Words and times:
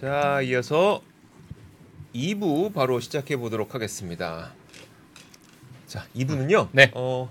자, 0.00 0.40
이어서 0.42 1.02
2부 2.14 2.74
바로 2.74 2.98
시작해 2.98 3.36
보도록 3.36 3.76
하겠습니다. 3.76 4.50
자, 5.86 6.04
2부는요. 6.16 6.66
네. 6.72 6.90
어, 6.94 7.30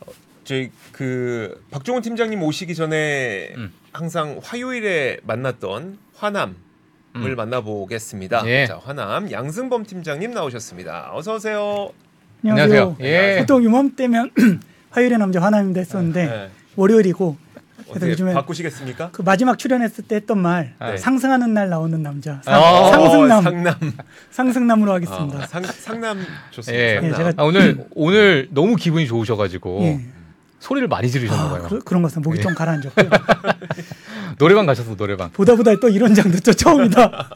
어, 0.00 0.12
저희 0.44 0.70
그 0.92 1.62
박종훈 1.70 2.00
팀장님 2.00 2.42
오시기 2.42 2.74
전에 2.74 3.52
음. 3.54 3.70
항상 3.92 4.40
화요일에 4.42 5.18
만났던 5.24 5.98
화남을 6.16 6.54
음. 7.16 7.36
만나보겠습니다. 7.36 8.46
예. 8.46 8.66
자, 8.66 8.78
화남 8.82 9.30
양승범 9.30 9.84
팀장님 9.84 10.30
나오셨습니다. 10.32 11.10
어서 11.12 11.34
오세요. 11.34 11.90
안녕하세요. 12.42 12.96
예. 13.00 13.36
보통 13.40 13.62
이맘때면 13.62 14.30
화요일에 14.88 15.18
남자 15.18 15.42
화남입니다 15.42 15.80
했었는데 15.80 16.26
네. 16.26 16.50
월요일이고 16.76 17.49
어떻게 17.88 18.10
요즘에 18.10 18.34
바꾸시겠습니까? 18.34 19.10
그 19.12 19.22
마지막 19.22 19.58
출연했을 19.58 20.04
때 20.04 20.16
했던 20.16 20.38
말 20.38 20.74
네. 20.80 20.96
상승하는 20.96 21.54
날 21.54 21.68
나오는 21.70 22.02
남자 22.02 22.40
상, 22.44 22.54
아, 22.54 22.90
상승남 22.90 23.38
어, 23.38 23.42
상남. 23.42 23.74
상승남으로 24.30 24.92
하겠습니다. 24.94 25.38
아, 25.42 25.46
상, 25.46 25.62
상남 25.64 26.20
좋습니다. 26.50 26.82
예. 26.84 27.00
상남. 27.00 27.10
예, 27.10 27.14
제가- 27.24 27.38
아, 27.40 27.44
오늘 27.44 27.86
오늘 27.94 28.48
너무 28.50 28.76
기분이 28.76 29.06
좋으셔가지고 29.06 29.78
예. 29.82 30.00
소리를 30.58 30.86
많이 30.88 31.10
지르셨나 31.10 31.42
아, 31.42 31.48
봐요. 31.48 31.66
그, 31.68 31.78
그런 31.80 32.02
것은 32.02 32.22
목이 32.22 32.38
예. 32.38 32.42
좀 32.42 32.54
가라앉았고 32.54 32.94
노래방 34.38 34.66
가셔서 34.66 34.94
노래방. 34.96 35.30
보다 35.32 35.54
보다 35.54 35.74
또 35.80 35.88
이런 35.88 36.14
장도 36.14 36.38
또 36.40 36.52
처음이다. 36.52 37.28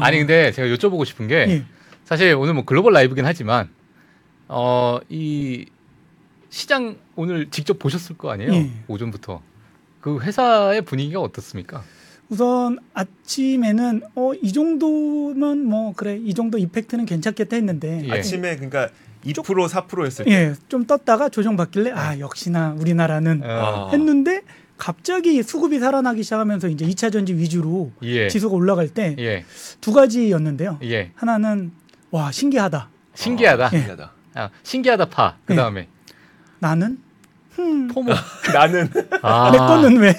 아니 0.00 0.18
근데 0.18 0.52
제가 0.52 0.68
여쭤보고 0.74 1.04
싶은 1.04 1.26
게 1.28 1.34
예. 1.48 1.64
사실 2.04 2.34
오늘 2.34 2.54
뭐 2.54 2.64
글로벌 2.64 2.92
라이브긴 2.92 3.24
하지만 3.26 3.68
어 4.48 5.00
이 5.08 5.66
시장 6.50 6.96
오늘 7.16 7.48
직접 7.50 7.78
보셨을 7.78 8.16
거 8.16 8.30
아니에요? 8.30 8.52
예. 8.52 8.70
오전부터 8.88 9.40
그 10.00 10.20
회사의 10.20 10.82
분위기가 10.82 11.20
어떻습니까? 11.20 11.82
우선 12.28 12.78
아침에는 12.94 14.02
어 14.14 14.32
이 14.42 14.52
정도면 14.52 15.64
뭐 15.64 15.92
그래 15.94 16.16
이 16.22 16.34
정도 16.34 16.58
이펙트는 16.58 17.06
괜찮겠다 17.06 17.56
했는데 17.56 18.02
예. 18.06 18.10
아침에 18.12 18.56
그러니까 18.56 18.88
2% 19.24 19.34
4%였을 19.42 20.24
때. 20.26 20.30
예, 20.30 20.54
좀 20.68 20.84
떴다가 20.86 21.28
조정받길래 21.30 21.92
아 21.92 22.18
역시나 22.18 22.76
우리나라는 22.78 23.42
어, 23.42 23.48
아. 23.48 23.90
했는데 23.92 24.42
갑자기 24.76 25.42
수급이 25.42 25.78
살아나기 25.78 26.22
시작하면서 26.22 26.68
이제 26.68 26.84
2차 26.86 27.12
전지 27.12 27.34
위주로 27.34 27.92
예. 28.02 28.28
지수가 28.28 28.54
올라갈 28.54 28.88
때두 28.88 29.22
예. 29.22 29.44
가지였는데요. 29.94 30.78
예. 30.82 31.12
하나는 31.14 31.72
와 32.10 32.30
신기하다. 32.32 32.88
신기하다. 33.14 33.66
아, 33.66 33.70
신기하다. 33.70 34.12
아, 34.34 34.50
신기하다 34.62 35.04
파. 35.06 35.36
예. 35.42 35.44
그다음에 35.46 35.88
나는 36.58 36.86
흠, 36.88 37.03
포모. 37.56 38.12
나는 38.52 38.88
아. 39.22 39.50
내 39.50 39.58
거는 39.58 39.96
왜 39.98 40.14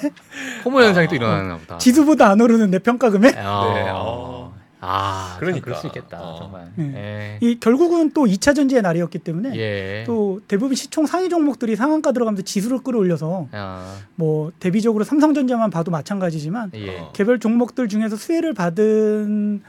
포모 0.62 0.80
현상이 0.82 1.08
또 1.08 1.14
일어나나 1.14 1.56
보다. 1.56 1.78
지수보다 1.78 2.28
안 2.30 2.40
오르는데 2.40 2.78
평가금에? 2.80 3.28
아, 3.36 3.72
네, 3.74 3.88
어. 3.92 4.54
아, 4.80 5.36
그러니까. 5.40 5.64
그럴 5.64 5.78
수 5.78 5.86
있겠다. 5.88 6.20
어. 6.20 6.36
정말. 6.38 6.70
예. 6.78 6.82
예. 6.94 7.38
이 7.40 7.58
결국은 7.58 8.10
또 8.12 8.24
2차 8.24 8.54
전지의 8.54 8.82
날이었기 8.82 9.18
때문에 9.18 9.56
예. 9.56 10.04
또 10.06 10.40
대부분 10.46 10.76
시총 10.76 11.06
상위 11.06 11.28
종목들이 11.28 11.76
상한가 11.76 12.12
들어가면서 12.12 12.42
지수를 12.42 12.78
끌어올려서 12.82 13.48
아, 13.52 13.96
뭐 14.14 14.52
대비적으로 14.60 15.04
삼성전자만 15.04 15.70
봐도 15.70 15.90
마찬가지지만 15.90 16.70
예. 16.74 16.98
어. 16.98 17.10
개별 17.14 17.40
종목들 17.40 17.88
중에서 17.88 18.16
수혜를 18.16 18.54
받은 18.54 19.62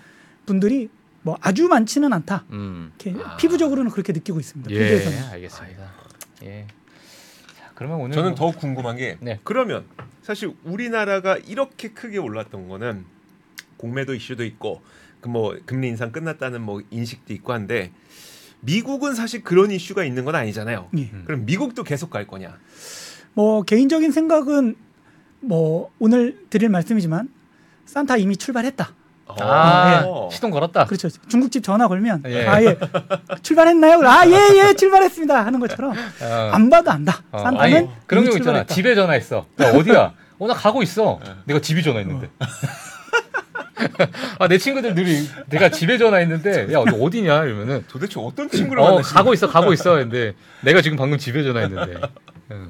분들이 0.45 0.89
뭐 1.23 1.37
아주 1.41 1.67
많지는 1.67 2.13
않다. 2.13 2.43
음. 2.51 2.91
이렇게 3.03 3.21
아. 3.23 3.35
피부적으로는 3.37 3.91
그렇게 3.91 4.13
느끼고 4.13 4.39
있습니다. 4.39 4.69
예, 4.71 4.79
비교해서는. 4.79 5.29
알겠습니다. 5.31 5.83
예. 6.43 6.67
자, 7.77 7.79
그러면 7.79 7.99
오늘 7.99 8.11
저는 8.15 8.35
뭐- 8.35 8.51
더 8.51 8.57
궁금한 8.57 8.97
게 8.97 9.17
네. 9.19 9.39
그러면 9.43 9.85
사실 10.23 10.51
우리나라가 10.63 11.37
이렇게 11.37 11.89
크게 11.89 12.17
올랐던 12.17 12.67
거는 12.67 13.05
공매도 13.77 14.15
이슈도 14.15 14.43
있고 14.45 14.81
그 15.21 15.29
뭐 15.29 15.57
금리 15.65 15.87
인상 15.89 16.11
끝났다는 16.11 16.61
뭐 16.61 16.81
인식도 16.89 17.33
있고 17.33 17.51
한데 17.53 17.91
미국은 18.61 19.13
사실 19.13 19.43
그런 19.43 19.71
이슈가 19.71 20.03
있는 20.05 20.25
건 20.25 20.35
아니잖아요. 20.35 20.89
예. 20.97 21.01
음. 21.13 21.23
그럼 21.25 21.45
미국도 21.45 21.83
계속 21.83 22.09
갈 22.09 22.25
거냐? 22.25 22.57
뭐 23.33 23.61
개인적인 23.63 24.11
생각은 24.11 24.75
뭐 25.41 25.91
오늘 25.99 26.39
드릴 26.49 26.69
말씀이지만 26.69 27.29
산타 27.85 28.17
이미 28.17 28.37
출발했다. 28.37 28.93
아, 29.39 30.03
어. 30.05 30.29
시동 30.31 30.51
걸었다. 30.51 30.85
그렇죠. 30.85 31.09
중국집 31.27 31.63
전화 31.63 31.87
걸면 31.87 32.23
예. 32.27 32.45
아예 32.47 32.77
출발했나요? 33.43 34.01
아예예 34.07 34.73
출발했습니다 34.73 35.45
하는 35.45 35.59
것처럼 35.59 35.91
어. 35.91 36.49
안 36.53 36.69
봐도 36.69 36.91
안다. 36.91 37.21
어, 37.31 37.39
산타는 37.39 37.59
아니, 37.77 37.89
그런 38.05 38.23
경우 38.23 38.37
있잖아. 38.37 38.65
출발했다. 38.65 38.73
집에 38.73 38.95
전화했어. 38.95 39.45
야, 39.61 39.69
어디야? 39.71 40.13
어, 40.39 40.47
나 40.47 40.53
가고 40.53 40.83
있어. 40.83 41.19
내가 41.45 41.59
집에 41.59 41.81
전화했는데. 41.81 42.29
아, 44.39 44.47
내 44.47 44.57
친구들들이 44.57 45.29
내가 45.49 45.69
집에 45.69 45.97
전화했는데, 45.97 46.73
야, 46.73 46.83
너 46.83 46.97
어디냐? 46.97 47.43
이러면은, 47.45 47.83
도대체 47.87 48.19
어떤 48.19 48.49
친구를 48.49 48.81
어, 48.81 48.89
만나시 48.89 49.13
가고 49.13 49.33
있어, 49.33 49.47
가고 49.47 49.73
있어. 49.73 49.95
근데 49.95 50.33
내가 50.61 50.81
지금 50.81 50.97
방금 50.97 51.17
집에 51.17 51.43
전화했는데. 51.43 51.99
음. 52.51 52.67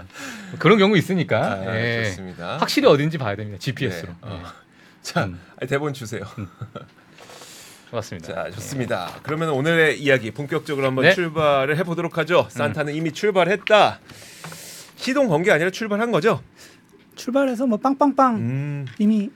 그런 0.59 0.78
경우 0.78 0.97
있으니까, 0.97 1.59
아, 1.66 1.78
예. 1.79 2.03
좋습니다. 2.06 2.57
확실히 2.57 2.88
어딘지 2.88 3.17
봐야 3.17 3.35
됩니다. 3.35 3.57
GPS로. 3.59 4.07
네. 4.09 4.16
어. 4.22 4.44
자, 5.07 5.23
음. 5.23 5.40
대본 5.69 5.94
주세요. 5.94 6.23
맞습니다. 7.94 8.34
자, 8.34 8.51
좋습니다. 8.51 9.09
그러면 9.23 9.51
오늘의 9.51 10.01
이야기 10.01 10.31
본격적으로 10.31 10.85
한번 10.85 11.06
네. 11.06 11.13
출발을 11.13 11.78
해보도록 11.78 12.18
하죠. 12.18 12.47
산타는 12.50 12.94
이미 12.94 13.13
출발했다. 13.13 14.00
시동 14.97 15.29
건 15.29 15.44
게 15.44 15.51
아니라 15.51 15.69
출발한 15.69 16.12
거죠? 16.12 16.41
출발해서 17.16 17.66
뭐 17.67 17.78
빵빵빵 17.78 18.35
음, 18.35 18.85
이미 19.00 19.29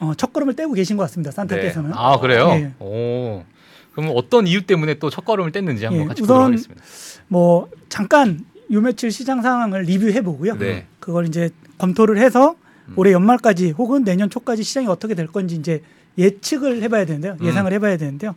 어, 0.00 0.14
첫 0.16 0.32
걸음을 0.32 0.54
떼고 0.56 0.72
계신 0.72 0.96
것 0.96 1.02
같습니다. 1.02 1.30
산타께서는. 1.32 1.92
아, 1.94 2.18
그래요? 2.18 2.48
예. 2.52 2.72
오. 2.78 3.44
그럼 3.92 4.10
어떤 4.14 4.46
이유 4.46 4.62
때문에 4.64 4.94
또 4.94 5.10
첫 5.10 5.24
걸음을 5.26 5.52
뗐는지 5.52 5.82
한번 5.82 6.02
예, 6.02 6.06
같이 6.06 6.22
우선 6.22 6.34
보도록 6.36 6.44
하겠습니다. 6.46 6.82
뭐 7.28 7.68
잠깐 7.90 8.40
요 8.72 8.80
며칠 8.80 9.10
시장 9.10 9.42
상황을 9.42 9.82
리뷰해 9.82 10.22
보고요. 10.22 10.56
네. 10.56 10.86
그걸 11.00 11.26
이제 11.26 11.50
검토를 11.76 12.16
해서 12.18 12.52
음. 12.52 12.65
올해 12.94 13.12
연말까지 13.12 13.72
혹은 13.72 14.04
내년 14.04 14.30
초까지 14.30 14.62
시장이 14.62 14.86
어떻게 14.86 15.14
될 15.14 15.26
건지 15.26 15.56
이제 15.56 15.82
예측을 16.18 16.82
해봐야 16.82 17.04
되는데요. 17.04 17.36
음. 17.40 17.46
예상을 17.46 17.72
해봐야 17.72 17.96
되는데요. 17.96 18.34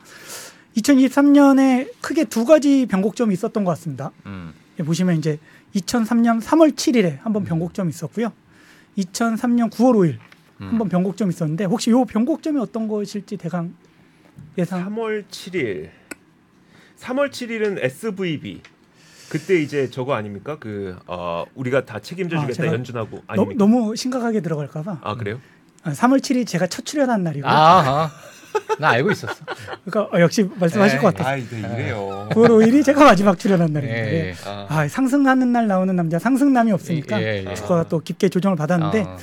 2023년에 0.78 1.92
크게 2.02 2.26
두 2.26 2.46
가지 2.46 2.86
변곡점이 2.86 3.34
있었던 3.34 3.64
것 3.64 3.72
같습니다. 3.72 4.12
음. 4.26 4.54
예, 4.80 4.84
보시면 4.84 5.18
이제 5.18 5.40
2003년 5.76 6.42
3월 6.42 6.76
7일에 6.76 7.20
한번 7.22 7.44
변곡점이 7.44 7.90
있었고요. 7.90 8.32
2003년 8.98 9.70
9월 9.72 9.96
5일 9.96 10.18
음. 10.62 10.70
한번 10.70 10.90
변곡점이 10.90 11.30
있었는데 11.34 11.66
혹시 11.66 11.92
요 11.92 12.06
변곡점이 12.06 12.60
어떤 12.60 12.88
것일지 12.88 13.38
대강 13.38 13.74
예상 14.58 14.86
3월 14.90 15.26
7일. 15.28 15.90
3월 17.00 17.30
7일은 17.30 17.84
SVB. 17.84 18.62
그때 19.30 19.62
이제 19.62 19.90
저거 19.90 20.14
아닙니까? 20.16 20.58
그 20.60 20.98
어, 21.08 21.46
우리가 21.56 21.86
다 21.86 22.00
책임져 22.00 22.38
아, 22.38 22.42
주겠다 22.42 22.64
제가 22.64 22.74
연준하고 22.74 23.18
너, 23.18 23.24
아닙니까? 23.28 23.66
너 23.66 23.68
무 23.68 23.96
심각하게 23.96 24.42
들어갈까 24.42 24.82
봐 24.84 25.00
아 25.04 25.16
그래요? 25.16 25.40
3월 25.86 26.20
7일 26.20 26.46
제가 26.48 26.68
첫 26.68 26.86
출연한 26.86 27.24
날이고요. 27.24 27.50
아, 27.50 27.80
아. 27.80 28.12
나 28.80 28.90
알고 28.90 29.12
있었어. 29.12 29.34
그러니까 29.86 30.18
어, 30.18 30.20
역시 30.22 30.50
말씀하실 30.56 30.98
에이, 30.98 31.02
것 31.04 31.14
같아요. 31.16 31.34
아 31.34 31.38
이제 31.38 31.58
이래요. 31.60 32.28
9월 32.32 32.48
5일이 32.50 32.84
제가 32.84 33.04
마지막 33.06 33.38
출연한 33.40 33.72
날입니다. 33.72 34.02
예, 34.08 34.30
예. 34.30 34.36
아, 34.46 34.66
아, 34.70 34.88
상승하는 34.88 35.52
날 35.52 35.68
나오는 35.68 35.96
남자 35.96 36.18
상승남이 36.20 36.72
없으니까 36.72 37.22
예, 37.22 37.46
예. 37.48 37.54
주가가 37.54 37.84
또 37.88 38.00
깊게 38.00 38.30
조정을 38.30 38.58
받았는데 38.58 39.04
아, 39.04 39.18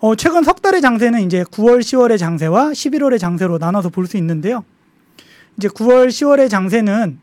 어, 0.00 0.14
최근 0.16 0.42
석 0.42 0.60
달의 0.62 0.82
장세는 0.82 1.22
이제 1.22 1.44
9월, 1.44 1.78
10월의 1.80 2.18
장세와 2.18 2.70
11월의 2.70 3.18
장세로 3.18 3.58
나눠서 3.58 3.88
볼 3.90 4.06
수 4.06 4.16
있는데요. 4.18 4.64
이제 5.56 5.68
9월, 5.68 6.08
10월의 6.08 6.50
장세는 6.50 7.20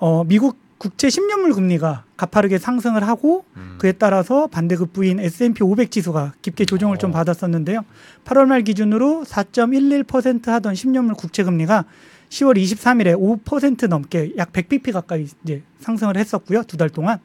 어, 0.00 0.24
미국 0.24 0.58
국채 0.78 1.08
10년물 1.08 1.54
금리가 1.54 2.04
가파르게 2.16 2.58
상승을 2.58 3.06
하고 3.06 3.44
음. 3.56 3.76
그에 3.78 3.92
따라서 3.92 4.46
반대급부인 4.46 5.18
S&P 5.20 5.62
500 5.64 5.90
지수가 5.90 6.34
깊게 6.40 6.64
조정을 6.66 6.98
좀 6.98 7.10
어. 7.10 7.14
받았었는데요. 7.14 7.84
8월 8.24 8.46
말 8.46 8.62
기준으로 8.62 9.24
4.11% 9.26 10.46
하던 10.46 10.74
10년물 10.74 11.16
국채 11.16 11.42
금리가 11.42 11.84
10월 12.30 12.56
23일에 12.62 13.16
5% 13.44 13.88
넘게 13.88 14.34
약 14.36 14.52
100bp 14.52 14.92
가까이 14.92 15.26
이제 15.44 15.62
상승을 15.80 16.16
했었고요. 16.16 16.62
두 16.64 16.76
달 16.76 16.90
동안. 16.90 17.18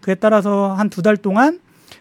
그에 0.00 0.14
따라서 0.14 0.72
한 0.74 0.88
두 0.90 1.02
달 1.02 1.16
동안 1.16 1.58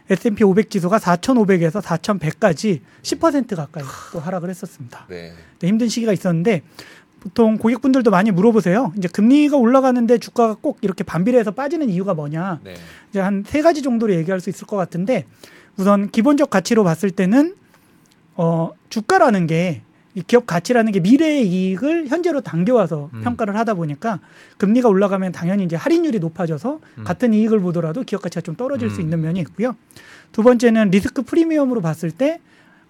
S&P 0.09 0.44
500 0.44 0.69
지수가 0.69 0.98
4,500에서 1.00 1.81
4,100까지 1.81 2.81
10% 3.01 3.56
가까이 3.56 3.83
또 4.12 4.19
하락을 4.19 4.50
했었습니다. 4.50 5.06
네. 5.09 5.33
네, 5.59 5.68
힘든 5.68 5.88
시기가 5.88 6.12
있었는데 6.12 6.62
보통 7.21 7.57
고객분들도 7.57 8.09
많이 8.12 8.31
물어보세요. 8.31 8.94
이제 8.97 9.07
금리가 9.07 9.56
올라가는데 9.56 10.18
주가가 10.18 10.56
꼭 10.59 10.79
이렇게 10.81 11.03
반비례해서 11.03 11.51
빠지는 11.51 11.89
이유가 11.89 12.13
뭐냐? 12.15 12.59
네. 12.63 12.73
이제 13.12 13.19
한 13.19 13.44
세 13.45 13.62
가지 13.62 13.81
정도로 13.81 14.13
얘기할 14.15 14.39
수 14.39 14.50
있을 14.50 14.68
것 14.68 14.75
같은데 14.75 15.25
우선 15.77 16.09
기본적 16.09 16.50
가치로 16.50 16.83
봤을 16.83 17.12
때는 17.12 17.56
어 18.35 18.71
주가라는 18.89 19.47
게 19.47 19.81
이 20.13 20.21
기업 20.27 20.45
가치라는 20.45 20.91
게 20.91 21.00
미래의 21.00 21.47
이익을 21.47 22.07
현재로 22.07 22.41
당겨와서 22.41 23.09
음. 23.13 23.21
평가를 23.21 23.56
하다 23.56 23.75
보니까 23.75 24.19
금리가 24.57 24.89
올라가면 24.89 25.31
당연히 25.31 25.63
이제 25.63 25.77
할인율이 25.77 26.19
높아져서 26.19 26.81
음. 26.97 27.03
같은 27.06 27.33
이익을 27.33 27.62
보더라도 27.62 28.03
기업 28.03 28.21
가치가 28.21 28.41
좀 28.41 28.56
떨어질 28.56 28.89
수 28.89 28.97
음. 28.97 29.03
있는 29.03 29.21
면이 29.21 29.39
있고요. 29.39 29.74
두 30.33 30.44
번째는 30.44 30.89
리스크 30.89 31.21
프리미엄으로 31.21 31.79
봤을 31.79 32.12
때 32.12 32.41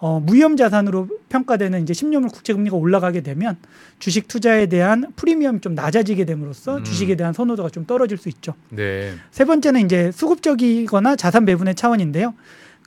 어, 0.01 0.19
무위험 0.19 0.57
자산으로 0.57 1.07
평가되는 1.30 1.83
이제 1.83 1.94
10년물 1.94 2.33
국채 2.33 2.53
금리가 2.53 2.75
올라가게 2.75 3.21
되면 3.21 3.56
주식 4.00 4.27
투자에 4.27 4.65
대한 4.65 5.06
프리미엄이 5.15 5.62
좀 5.62 5.75
낮아지게 5.75 6.25
됨으로써 6.25 6.77
음. 6.77 6.83
주식에 6.83 7.15
대한 7.15 7.33
선호도가 7.33 7.69
좀 7.69 7.86
떨어질 7.86 8.18
수 8.18 8.27
있죠. 8.30 8.56
네. 8.69 9.13
세 9.30 9.45
번째는 9.45 9.86
이제 9.86 10.12
수급적이거나 10.12 11.15
자산 11.15 11.45
배분의 11.45 11.75
차원인데요. 11.75 12.33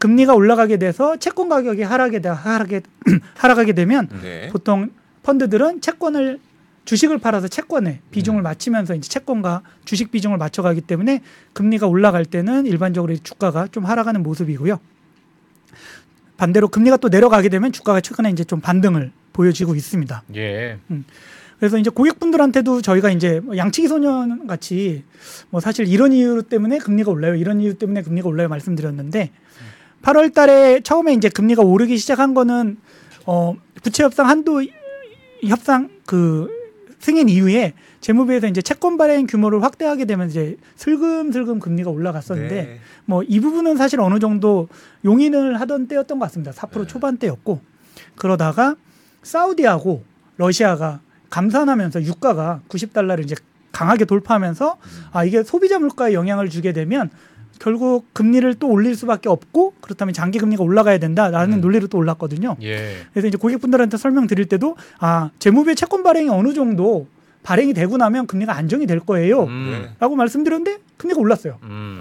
금리가 0.00 0.34
올라가게 0.34 0.76
돼서 0.76 1.16
채권 1.16 1.48
가격이 1.48 1.82
하락에 1.82 2.18
대 2.18 2.28
하락에 2.28 2.80
하락하게 3.38 3.74
되면 3.74 4.08
네. 4.20 4.48
보통 4.48 4.90
펀드들은 5.22 5.82
채권을 5.82 6.40
주식을 6.84 7.18
팔아서 7.18 7.46
채권에 7.46 8.00
비중을 8.10 8.42
맞추면서 8.42 8.96
이제 8.96 9.08
채권과 9.08 9.62
주식 9.84 10.10
비중을 10.10 10.36
맞춰가기 10.36 10.80
때문에 10.80 11.22
금리가 11.52 11.86
올라갈 11.86 12.24
때는 12.24 12.66
일반적으로 12.66 13.12
이 13.12 13.20
주가가 13.20 13.68
좀 13.68 13.84
하락하는 13.84 14.24
모습이고요. 14.24 14.80
반대로 16.36 16.68
금리가 16.68 16.96
또 16.98 17.08
내려가게 17.08 17.48
되면 17.48 17.72
주가가 17.72 18.00
최근에 18.00 18.30
이제 18.30 18.44
좀 18.44 18.60
반등을 18.60 19.12
보여지고 19.32 19.74
있습니다. 19.74 20.22
예. 20.36 20.78
그래서 21.58 21.78
이제 21.78 21.90
고객분들한테도 21.90 22.82
저희가 22.82 23.10
이제 23.10 23.40
뭐 23.40 23.56
양치기 23.56 23.88
소년 23.88 24.46
같이 24.46 25.04
뭐 25.50 25.60
사실 25.60 25.86
이런 25.88 26.12
이유 26.12 26.42
때문에 26.42 26.78
금리가 26.78 27.10
올라요. 27.10 27.34
이런 27.34 27.60
이유 27.60 27.74
때문에 27.74 28.02
금리가 28.02 28.28
올라요 28.28 28.48
말씀드렸는데 28.48 29.30
8월 30.02 30.34
달에 30.34 30.80
처음에 30.80 31.14
이제 31.14 31.28
금리가 31.28 31.62
오르기 31.62 31.96
시작한 31.96 32.34
거는 32.34 32.76
어 33.26 33.54
부채 33.82 34.02
협상 34.02 34.28
한도 34.28 34.62
협상 35.46 35.88
그 36.06 36.48
승인 36.98 37.28
이후에 37.28 37.72
재무부에서 38.04 38.48
이제 38.48 38.60
채권 38.60 38.98
발행 38.98 39.26
규모를 39.26 39.62
확대하게 39.62 40.04
되면 40.04 40.28
이제 40.28 40.58
슬금슬금 40.76 41.58
금리가 41.58 41.90
올라갔었는데 41.90 42.54
네. 42.54 42.78
뭐이 43.06 43.40
부분은 43.40 43.78
사실 43.78 43.98
어느 44.00 44.18
정도 44.18 44.68
용인을 45.06 45.58
하던 45.58 45.88
때였던 45.88 46.18
것 46.18 46.26
같습니다. 46.26 46.52
4% 46.52 46.80
네. 46.80 46.86
초반대였고 46.86 47.60
그러다가 48.16 48.76
사우디하고 49.22 50.04
러시아가 50.36 51.00
감산하면서 51.30 52.02
유가가 52.02 52.60
90달러를 52.68 53.24
이제 53.24 53.36
강하게 53.72 54.04
돌파하면서 54.04 54.76
아 55.12 55.24
이게 55.24 55.42
소비자 55.42 55.78
물가에 55.78 56.12
영향을 56.12 56.50
주게 56.50 56.74
되면 56.74 57.08
결국 57.58 58.12
금리를 58.12 58.52
또 58.56 58.68
올릴 58.68 58.96
수밖에 58.96 59.30
없고 59.30 59.76
그렇다면 59.80 60.12
장기 60.12 60.38
금리가 60.38 60.62
올라가야 60.62 60.98
된다라는 60.98 61.56
음. 61.56 61.60
논리로 61.62 61.86
또 61.86 61.96
올랐거든요. 61.96 62.56
예. 62.60 62.96
그래서 63.14 63.28
이제 63.28 63.38
고객분들한테 63.38 63.96
설명드릴 63.96 64.44
때도 64.44 64.76
아 64.98 65.30
재무부의 65.38 65.74
채권 65.74 66.02
발행이 66.02 66.28
어느 66.28 66.52
정도 66.52 67.06
발행이 67.44 67.74
되고 67.74 67.96
나면 67.96 68.26
금리가 68.26 68.56
안정이 68.56 68.86
될 68.86 68.98
거예요. 68.98 69.44
음. 69.44 69.90
라고 70.00 70.16
말씀드렸는데 70.16 70.78
금리가 70.96 71.20
올랐어요. 71.20 71.58
음. 71.62 72.00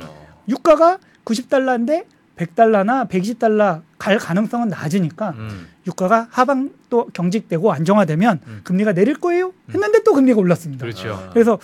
유가가 0.49 0.97
90달러인데 1.25 2.05
100달러나 2.37 3.07
120달러 3.07 3.81
갈 3.99 4.17
가능성은 4.17 4.69
낮으니까 4.69 5.35
음. 5.37 5.67
유가가 5.85 6.27
하방 6.31 6.71
또 6.89 7.07
경직되고 7.13 7.71
안정화되면 7.71 8.39
음. 8.47 8.61
금리가 8.63 8.93
내릴 8.93 9.19
거예요. 9.19 9.53
했는데 9.69 10.01
또 10.03 10.13
금리가 10.13 10.39
올랐습니다. 10.39 10.81
그렇죠. 10.81 11.13
아. 11.13 11.29
그래서 11.31 11.59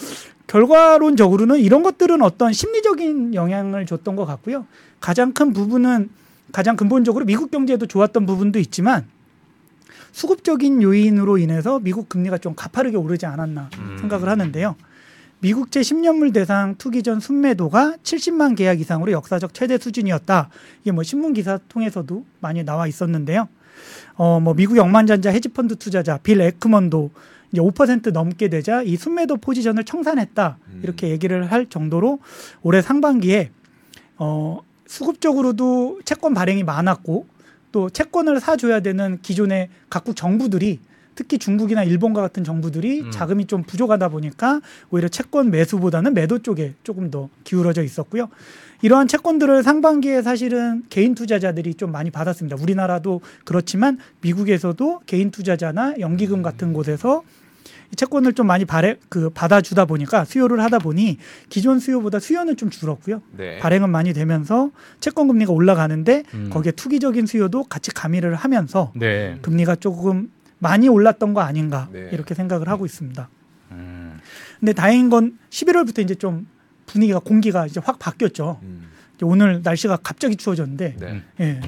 결과론적으로는 0.47 1.59
이런 1.59 1.81
것들은 1.81 2.21
어떤 2.21 2.51
심리적인 2.51 3.33
영향을 3.33 3.85
줬던 3.85 4.15
것 4.15 4.25
같고요. 4.25 4.65
가장 4.99 5.31
큰 5.31 5.53
부분은 5.53 6.09
가장 6.51 6.75
근본적으로 6.75 7.25
미국 7.25 7.49
경제에도 7.49 7.85
좋았던 7.85 8.25
부분도 8.25 8.59
있지만 8.59 9.05
수급적인 10.11 10.81
요인으로 10.81 11.37
인해서 11.37 11.79
미국 11.79 12.09
금리가 12.09 12.37
좀 12.37 12.55
가파르게 12.55 12.97
오르지 12.97 13.25
않았나 13.25 13.69
음. 13.77 13.97
생각을 13.99 14.29
하는데요. 14.29 14.75
미국채 15.41 15.81
10년물 15.81 16.33
대상 16.33 16.75
투기 16.77 17.01
전 17.01 17.19
순매도가 17.19 17.97
70만 18.03 18.57
계약 18.57 18.81
이상으로 18.81 19.11
역사적 19.13 19.53
최대 19.53 19.77
수준이었다. 19.77 20.49
이게 20.81 20.91
뭐 20.91 21.03
신문 21.03 21.33
기사 21.33 21.57
통해서도 21.69 22.25
많이 22.41 22.63
나와 22.63 22.87
있었는데요. 22.87 23.47
어, 24.15 24.39
뭐 24.41 24.53
미국 24.53 24.77
억만전자 24.77 25.31
헤지펀드 25.31 25.77
투자자 25.77 26.17
빌 26.17 26.41
에크먼도 26.41 27.11
이제 27.51 27.61
5% 27.61 28.11
넘게 28.11 28.49
되자 28.49 28.81
이 28.81 28.97
순매도 28.97 29.37
포지션을 29.37 29.85
청산했다. 29.85 30.57
음. 30.67 30.79
이렇게 30.83 31.09
얘기를 31.09 31.49
할 31.49 31.65
정도로 31.67 32.19
올해 32.61 32.81
상반기에 32.81 33.51
어, 34.17 34.59
수급적으로도 34.87 36.01
채권 36.03 36.33
발행이 36.33 36.63
많았고 36.63 37.25
또 37.71 37.89
채권을 37.89 38.39
사줘야 38.39 38.79
되는 38.79 39.19
기존의 39.21 39.69
각국 39.89 40.15
정부들이 40.15 40.79
특히 41.15 41.37
중국이나 41.37 41.83
일본과 41.83 42.21
같은 42.21 42.45
정부들이 42.45 43.01
음. 43.01 43.11
자금이 43.11 43.45
좀 43.45 43.63
부족하다 43.63 44.07
보니까 44.07 44.61
오히려 44.89 45.09
채권 45.09 45.51
매수보다는 45.51 46.13
매도 46.13 46.39
쪽에 46.39 46.75
조금 46.83 47.11
더 47.11 47.27
기울어져 47.43 47.83
있었고요. 47.83 48.29
이러한 48.81 49.09
채권들을 49.09 49.61
상반기에 49.63 50.21
사실은 50.21 50.83
개인 50.89 51.15
투자자들이 51.15 51.73
좀 51.73 51.91
많이 51.91 52.09
받았습니다. 52.09 52.55
우리나라도 52.61 53.19
그렇지만 53.43 53.97
미국에서도 54.21 55.01
개인 55.05 55.31
투자자나 55.31 55.95
연기금 55.99 56.41
같은 56.41 56.71
곳에서 56.71 57.23
이 57.23 57.38
채권을 57.95 58.33
좀 58.33 58.47
많이 58.47 58.65
발행 58.65 58.97
그 59.09 59.29
받아주다 59.29 59.85
보니까 59.85 60.25
수요를 60.25 60.61
하다 60.61 60.79
보니 60.79 61.17
기존 61.49 61.79
수요보다 61.79 62.19
수요는 62.19 62.55
좀 62.55 62.69
줄었고요. 62.69 63.21
네. 63.35 63.57
발행은 63.59 63.89
많이 63.89 64.13
되면서 64.13 64.71
채권 64.99 65.27
금리가 65.27 65.51
올라가는데 65.51 66.23
음. 66.33 66.49
거기에 66.51 66.71
투기적인 66.71 67.25
수요도 67.25 67.63
같이 67.65 67.91
가미를 67.91 68.35
하면서 68.35 68.91
네. 68.95 69.37
금리가 69.41 69.75
조금 69.75 70.31
많이 70.59 70.87
올랐던 70.87 71.33
거 71.33 71.41
아닌가 71.41 71.89
네. 71.91 72.09
이렇게 72.11 72.35
생각을 72.35 72.67
하고 72.69 72.85
있습니다. 72.85 73.29
음. 73.71 74.19
근데 74.59 74.73
다행인 74.73 75.09
건 75.09 75.37
11월부터 75.49 75.99
이제 75.99 76.15
좀 76.15 76.47
분위기가 76.85 77.19
공기가 77.19 77.65
이제 77.65 77.79
확 77.83 77.99
바뀌었죠. 77.99 78.59
음. 78.63 78.89
오늘 79.21 79.61
날씨가 79.63 79.97
갑자기 79.97 80.35
추워졌는데 80.35 80.95
네. 80.99 81.07
음. 81.07 81.23
예, 81.39 81.61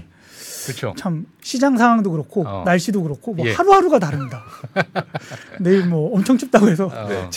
그렇죠. 0.66 0.94
참 0.98 1.26
시장 1.42 1.78
상황도 1.78 2.12
그렇고 2.12 2.48
어. 2.48 2.64
날씨도 2.66 3.04
그렇고 3.04 3.34
뭐 3.34 3.46
예. 3.48 3.54
하루하루가 3.54 4.00
다릅니다. 4.00 4.44
내일 5.60 5.86
뭐 5.86 6.16
엄청 6.16 6.38
춥다고 6.38 6.70
해서 6.70 6.88
어. 6.88 7.08
네. 7.10 7.30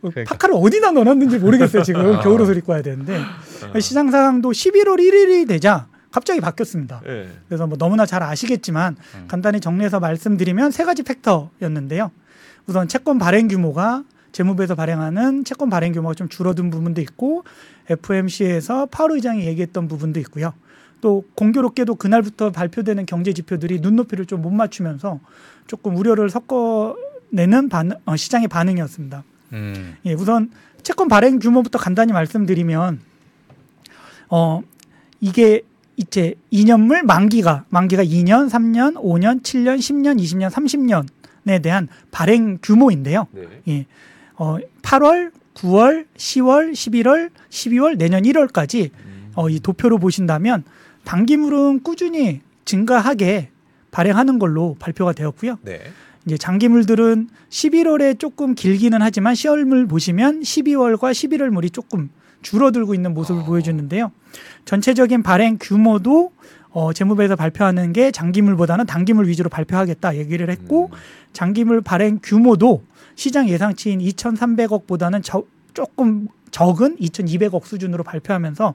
그러니까. 0.00 0.34
파카를 0.34 0.54
어디다 0.58 0.90
넣어놨는지 0.90 1.38
모르겠어요 1.38 1.82
지금 1.82 2.04
어. 2.04 2.20
겨울 2.20 2.40
옷을 2.42 2.58
입고 2.58 2.72
와야 2.72 2.82
되는데 2.82 3.18
어. 3.74 3.80
시장 3.80 4.10
상황도 4.10 4.50
11월 4.50 4.98
1일이 4.98 5.48
되자 5.48 5.86
갑자기 6.10 6.40
바뀌었습니다. 6.40 7.00
네. 7.04 7.28
그래서 7.48 7.66
뭐 7.66 7.76
너무나 7.76 8.06
잘 8.06 8.22
아시겠지만 8.22 8.96
음. 9.16 9.24
간단히 9.26 9.60
정리해서 9.60 9.98
말씀드리면 9.98 10.70
세 10.70 10.84
가지 10.84 11.02
팩터였는데요. 11.02 12.10
우선 12.66 12.86
채권 12.86 13.18
발행 13.18 13.48
규모가 13.48 14.04
재무부에서 14.30 14.74
발행하는 14.74 15.44
채권 15.44 15.70
발행 15.70 15.92
규모가 15.92 16.14
좀 16.14 16.28
줄어든 16.28 16.70
부분도 16.70 17.00
있고 17.00 17.44
FMC에서 17.88 18.86
파월 18.86 19.12
의장이 19.12 19.46
얘기했던 19.46 19.88
부분도 19.88 20.20
있고요. 20.20 20.52
또 21.04 21.22
공교롭게도 21.34 21.96
그날부터 21.96 22.50
발표되는 22.50 23.04
경제 23.04 23.34
지표들이 23.34 23.80
눈높이를 23.80 24.24
좀 24.24 24.40
못 24.40 24.50
맞추면서 24.50 25.20
조금 25.66 25.96
우려를 25.96 26.30
섞어내는 26.30 27.68
반, 27.68 27.92
어, 28.06 28.16
시장의 28.16 28.48
반응이었습니다. 28.48 29.22
음. 29.52 29.96
예, 30.06 30.14
우선 30.14 30.50
채권 30.82 31.08
발행 31.08 31.38
규모부터 31.38 31.78
간단히 31.78 32.12
말씀드리면 32.14 33.00
어 34.30 34.62
이게 35.20 35.60
이제 35.96 36.34
2년물 36.50 37.02
만기가 37.04 37.66
만기가 37.68 38.02
2년, 38.02 38.48
3년, 38.48 38.94
5년, 38.94 39.42
7년, 39.42 39.76
10년, 39.76 40.18
20년, 40.18 40.50
30년에 40.50 41.62
대한 41.62 41.88
발행 42.10 42.58
규모인데요. 42.62 43.26
네. 43.32 43.42
예. 43.68 43.86
어 44.36 44.56
8월, 44.80 45.32
9월, 45.54 46.06
10월, 46.16 46.72
11월, 46.72 47.30
12월, 47.50 47.98
내년 47.98 48.22
1월까지 48.22 48.90
음. 49.04 49.32
어, 49.34 49.48
이 49.50 49.60
도표로 49.60 49.98
보신다면 49.98 50.64
단기물은 51.04 51.82
꾸준히 51.82 52.40
증가하게 52.64 53.50
발행하는 53.90 54.38
걸로 54.38 54.76
발표가 54.78 55.12
되었고요. 55.12 55.58
네. 55.62 55.80
이제 56.26 56.38
장기물들은 56.38 57.28
11월에 57.50 58.18
조금 58.18 58.54
길기는 58.54 59.00
하지만 59.00 59.34
10월물 59.34 59.88
보시면 59.88 60.40
12월과 60.40 61.12
11월 61.12 61.50
물이 61.50 61.70
조금 61.70 62.10
줄어들고 62.42 62.94
있는 62.94 63.14
모습을 63.14 63.42
어. 63.42 63.44
보여주는데요. 63.44 64.10
전체적인 64.64 65.22
발행 65.22 65.58
규모도 65.60 66.32
어, 66.70 66.92
재무부에서 66.92 67.36
발표하는 67.36 67.92
게 67.92 68.10
장기물보다는 68.10 68.86
단기물 68.86 69.28
위주로 69.28 69.48
발표하겠다 69.48 70.16
얘기를 70.16 70.50
했고 70.50 70.90
음. 70.92 70.98
장기물 71.32 71.82
발행 71.82 72.18
규모도 72.22 72.82
시장 73.14 73.48
예상치인 73.48 74.00
2,300억보다는 74.00 75.20
저, 75.22 75.44
조금 75.72 76.28
적은 76.50 76.96
2,200억 76.96 77.64
수준으로 77.64 78.02
발표하면서 78.02 78.74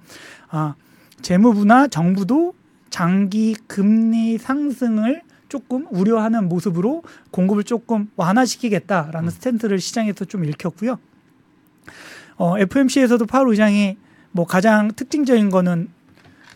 아, 0.49 0.75
재무부나 1.21 1.87
정부도 1.87 2.53
장기 2.89 3.55
금리 3.67 4.37
상승을 4.37 5.21
조금 5.47 5.87
우려하는 5.89 6.47
모습으로 6.47 7.03
공급을 7.31 7.63
조금 7.63 8.09
완화시키겠다라는 8.15 9.27
음. 9.27 9.29
스탠스를 9.29 9.79
시장에서 9.79 10.25
좀 10.25 10.45
읽혔고요. 10.45 10.99
어, 12.37 12.57
FMC에서도 12.57 13.25
파월 13.25 13.49
의장이 13.49 13.97
뭐 14.31 14.45
가장 14.45 14.91
특징적인 14.93 15.49
거는 15.49 15.89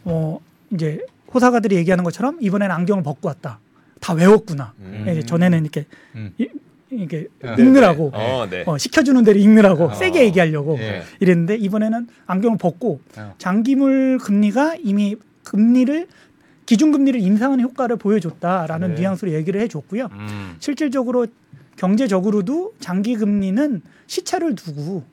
어, 0.06 0.40
이제 0.72 1.06
호사가들이 1.34 1.76
얘기하는 1.76 2.04
것처럼 2.04 2.38
이번에는 2.40 2.74
안경을 2.76 3.04
벗고 3.04 3.28
왔다. 3.28 3.60
다 4.00 4.14
외웠구나. 4.14 4.74
음. 4.80 5.06
예, 5.08 5.22
전에는 5.22 5.62
이렇게 5.62 5.86
음. 6.16 6.34
이, 6.98 7.04
이게 7.04 7.28
네, 7.42 7.56
읽느라고 7.58 8.12
어, 8.14 8.48
네. 8.50 8.64
어, 8.66 8.78
시켜주는 8.78 9.24
대로 9.24 9.40
읽느라고 9.40 9.86
어. 9.86 9.94
세게 9.94 10.24
얘기하려고 10.26 10.78
예. 10.80 11.04
이랬는데 11.20 11.56
이번에는 11.56 12.08
안경을 12.26 12.58
벗고 12.58 13.02
어. 13.18 13.34
장기물 13.38 14.18
금리가 14.20 14.76
이미 14.84 15.16
금리를 15.44 16.08
기준금리를 16.66 17.20
인상하는 17.20 17.64
효과를 17.64 17.98
보여줬다라는 17.98 18.96
네. 18.96 19.02
뉘앙스로 19.02 19.32
얘기를 19.32 19.60
해줬고요. 19.62 20.10
음. 20.12 20.56
실질적으로 20.60 21.28
경제적으로도 21.76 22.74
장기 22.80 23.16
금리는 23.16 23.82
시차를 24.08 24.56
두고 24.56 25.04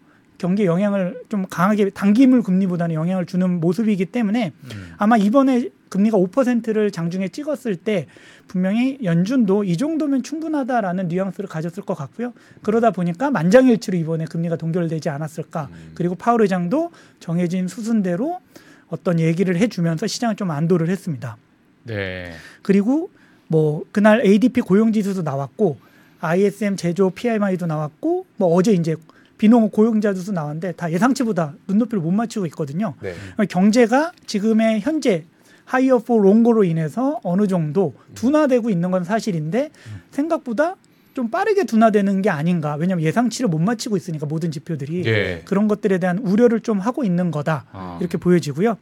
경기에 0.40 0.64
영향을 0.64 1.22
좀 1.28 1.44
강하게 1.46 1.90
단기물 1.90 2.42
금리보다는 2.42 2.94
영향을 2.94 3.26
주는 3.26 3.60
모습이기 3.60 4.06
때문에 4.06 4.52
음. 4.64 4.94
아마 4.96 5.18
이번에 5.18 5.68
금리가 5.90 6.16
5%를 6.16 6.90
장중에 6.90 7.28
찍었을 7.28 7.76
때 7.76 8.06
분명히 8.48 8.98
연준도 9.02 9.64
이 9.64 9.76
정도면 9.76 10.22
충분하다라는 10.22 11.08
뉘앙스를 11.08 11.46
가졌을 11.46 11.82
것 11.82 11.94
같고요. 11.94 12.32
그러다 12.62 12.90
보니까 12.90 13.30
만장일치로 13.30 13.98
이번에 13.98 14.24
금리가 14.24 14.56
동결되지 14.56 15.10
않았을까. 15.10 15.68
음. 15.70 15.92
그리고 15.94 16.14
파월 16.14 16.40
의장도 16.40 16.90
정해진 17.20 17.68
수순대로 17.68 18.40
어떤 18.88 19.20
얘기를 19.20 19.56
해주면서 19.58 20.06
시장을 20.06 20.36
좀 20.36 20.50
안도를 20.50 20.88
했습니다. 20.88 21.36
네. 21.84 22.32
그리고 22.62 23.10
뭐 23.46 23.84
그날 23.92 24.24
ADP 24.24 24.62
고용 24.62 24.92
지수도 24.92 25.20
나왔고 25.20 25.76
ISM 26.20 26.76
제조 26.76 27.10
PMI도 27.10 27.66
나왔고 27.66 28.24
뭐 28.36 28.54
어제 28.54 28.72
이제 28.72 28.96
비농업 29.40 29.72
고용자 29.72 30.12
지수 30.12 30.32
나왔는데 30.32 30.72
다 30.72 30.92
예상치보다 30.92 31.54
눈높이를 31.66 32.02
못 32.02 32.10
맞추고 32.10 32.44
있거든요. 32.48 32.92
네. 33.00 33.14
경제가 33.48 34.12
지금의 34.26 34.80
현재 34.82 35.24
higher 35.64 36.00
for 36.00 36.18
longer로 36.18 36.64
인해서 36.64 37.18
어느 37.22 37.46
정도 37.46 37.94
둔화되고 38.14 38.68
있는 38.68 38.90
건 38.90 39.02
사실인데 39.02 39.70
생각보다 40.10 40.76
좀 41.14 41.30
빠르게 41.30 41.64
둔화되는 41.64 42.20
게 42.20 42.28
아닌가. 42.28 42.74
왜냐하면 42.74 43.02
예상치를 43.06 43.48
못 43.48 43.58
맞추고 43.60 43.96
있으니까 43.96 44.26
모든 44.26 44.50
지표들이 44.50 45.06
예. 45.06 45.42
그런 45.46 45.68
것들에 45.68 45.96
대한 45.96 46.18
우려를 46.18 46.60
좀 46.60 46.78
하고 46.78 47.02
있는 47.02 47.30
거다. 47.30 47.64
아. 47.72 47.96
이렇게 47.98 48.18
보여지고요. 48.18 48.76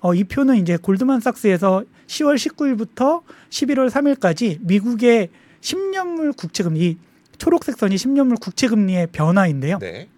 어, 0.00 0.14
이 0.14 0.24
표는 0.24 0.56
이제 0.56 0.76
골드만삭스에서 0.76 1.84
10월 2.06 2.36
19일부터 2.36 3.22
11월 3.48 3.88
3일까지 3.88 4.58
미국의 4.60 5.30
10년물 5.62 6.36
국채금리 6.36 6.80
이 6.80 6.98
초록색 7.38 7.78
선이 7.78 7.96
10년물 7.96 8.40
국채 8.40 8.68
금리의 8.68 9.08
변화인데요. 9.12 9.78
네. 9.78 10.08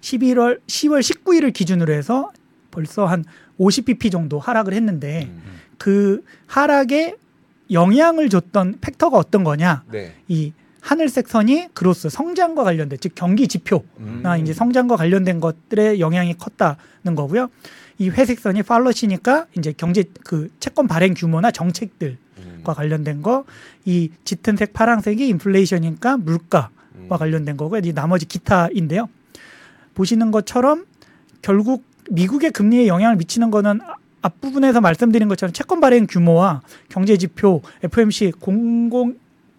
11월 0.00 0.60
10월 0.66 1.00
19일을 1.00 1.52
기준으로 1.52 1.92
해서 1.92 2.32
벌써 2.70 3.06
한 3.06 3.24
50bp 3.58 4.10
정도 4.10 4.38
하락을 4.38 4.72
했는데 4.72 5.28
음. 5.30 5.42
그 5.78 6.24
하락에 6.46 7.16
영향을 7.70 8.28
줬던 8.28 8.78
팩터가 8.80 9.16
어떤 9.16 9.44
거냐? 9.44 9.84
네. 9.90 10.14
이 10.28 10.52
하늘색 10.80 11.28
선이 11.28 11.68
그로스 11.74 12.10
성장과 12.10 12.64
관련된 12.64 12.98
즉 13.00 13.12
경기 13.14 13.46
지표나 13.46 13.84
음. 14.00 14.38
이제 14.40 14.52
성장과 14.52 14.96
관련된 14.96 15.40
것들의 15.40 16.00
영향이 16.00 16.36
컸다는 16.38 17.14
거고요. 17.14 17.48
이 17.98 18.08
회색 18.08 18.40
선이 18.40 18.64
팔러시니까 18.64 19.46
이제 19.56 19.72
경제 19.76 20.04
그 20.24 20.48
채권 20.58 20.88
발행 20.88 21.14
규모나 21.14 21.52
정책들 21.52 22.18
과 22.64 22.72
음. 22.72 22.76
관련된 22.76 23.22
거, 23.22 23.44
이 23.84 24.10
짙은색 24.24 24.72
파란색이 24.72 25.26
인플레이션이니까 25.28 26.16
물가와 26.18 26.70
음. 26.96 27.08
관련된 27.08 27.56
거고, 27.56 27.78
이 27.78 27.92
나머지 27.92 28.26
기타인데요. 28.26 29.08
보시는 29.94 30.30
것처럼 30.30 30.84
결국 31.42 31.84
미국의 32.10 32.50
금리에 32.50 32.86
영향을 32.86 33.16
미치는 33.16 33.50
거는 33.50 33.80
아- 33.82 33.96
앞부분에서 34.22 34.80
말씀드린 34.80 35.28
것처럼 35.28 35.52
채권 35.52 35.80
발행 35.80 36.06
규모와 36.06 36.62
경제 36.88 37.16
지표 37.16 37.60
FMC 37.82 38.32
공공 38.40 39.16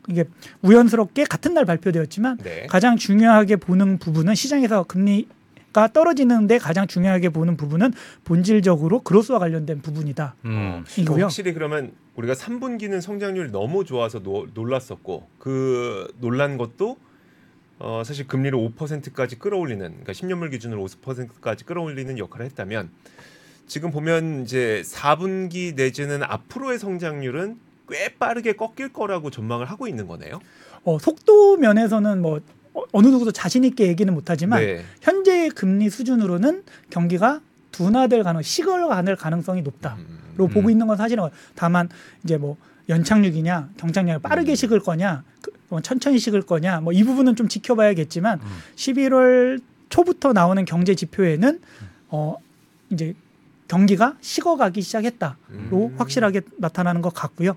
이게 0.10 0.25
우연스럽게 0.62 1.25
같은 1.25 1.53
날 1.53 1.65
발표되었지만 1.65 2.38
네. 2.38 2.68
가장 2.68 2.98
중요하게 2.98 3.58
보는 3.58 4.00
부분은 4.00 4.36
시장에서 4.36 4.84
금리 4.84 5.27
가 5.74 5.88
떨어지는데 5.88 6.60
가장 6.60 6.88
중요하게 6.88 7.30
보는 7.30 7.58
부분은 7.58 7.94
본질적으로 8.24 9.01
그로스와 9.01 9.39
관련된 9.39 9.82
부분이다. 9.82 10.36
음. 10.46 10.86
이고요. 10.98 11.24
확실히 11.24 11.53
그러면 11.53 11.92
우리가 12.15 12.34
3분기는 12.34 13.01
성장률이 13.01 13.51
너무 13.51 13.84
좋아서 13.84 14.20
노, 14.20 14.46
놀랐었고 14.53 15.27
그 15.39 16.13
놀란 16.20 16.58
것도 16.58 16.98
어, 17.80 18.03
사실 18.06 18.27
금리를 18.27 18.58
5%까지 18.58 19.39
끌어올리는 19.39 19.80
그러니까 19.80 20.13
10년물 20.13 20.51
기준으로 20.51 20.86
5%까지 20.86 21.65
끌어올리는 21.65 22.18
역할을 22.18 22.46
했다면 22.46 22.92
지금 23.65 23.92
보면 23.92 24.44
이제 24.44 24.84
4분기 24.86 25.75
내지는 25.75 26.22
앞으로의 26.22 26.77
성장률은 26.77 27.58
꽤 27.89 28.10
빠르게 28.10 28.53
꺾일 28.53 28.94
거라고 28.94 29.30
전망을 29.32 29.65
하고 29.65 29.88
있는 29.88 30.08
거네요. 30.08 30.39
어, 30.84 31.00
속도 31.00 31.58
면에서는 31.58 32.22
뭐 32.22 32.39
어, 32.74 32.82
어느 32.92 33.08
누구도 33.08 33.32
자신 33.32 33.63
있게 33.63 33.88
얘기는 33.88 34.12
못하지만 34.13 34.60
네. 34.62 34.84
현재의 35.01 35.50
금리 35.50 35.89
수준으로는 35.89 36.63
경기가 36.89 37.42
둔화될 37.72 38.24
가능, 38.24 38.42
식어갈 38.42 39.15
가능성이 39.15 39.62
높다로 39.63 39.98
음, 39.98 40.50
보고 40.50 40.70
있는 40.70 40.88
건 40.88 40.98
사실은 40.98 41.27
다만 41.56 41.89
이제 42.24 42.38
뭐 42.38 42.58
연착륙이냐 42.89 43.70
경착륙이 43.77 44.20
빠르게 44.22 44.53
음. 44.53 44.56
식을 44.56 44.80
거냐 44.80 45.24
그, 45.42 45.51
뭐 45.70 45.82
천천히 45.82 46.20
식을 46.20 46.44
거냐 46.44 46.82
뭐 46.82 46.94
이 46.94 47.03
부분은 47.03 47.36
좀 47.36 47.48
지켜봐야겠지만 47.48 48.39
음. 48.42 48.48
11월 48.75 49.62
초부터 49.89 50.34
나오는 50.34 50.63
경제 50.65 50.96
지표에는 50.96 51.60
어 52.10 52.36
이제 52.89 53.15
경기가 53.68 54.18
식어가기 54.22 54.82
시작했다로 54.82 55.36
음. 55.51 55.96
확실하게 55.98 56.42
나타나는 56.58 57.01
것 57.01 57.13
같고요. 57.13 57.56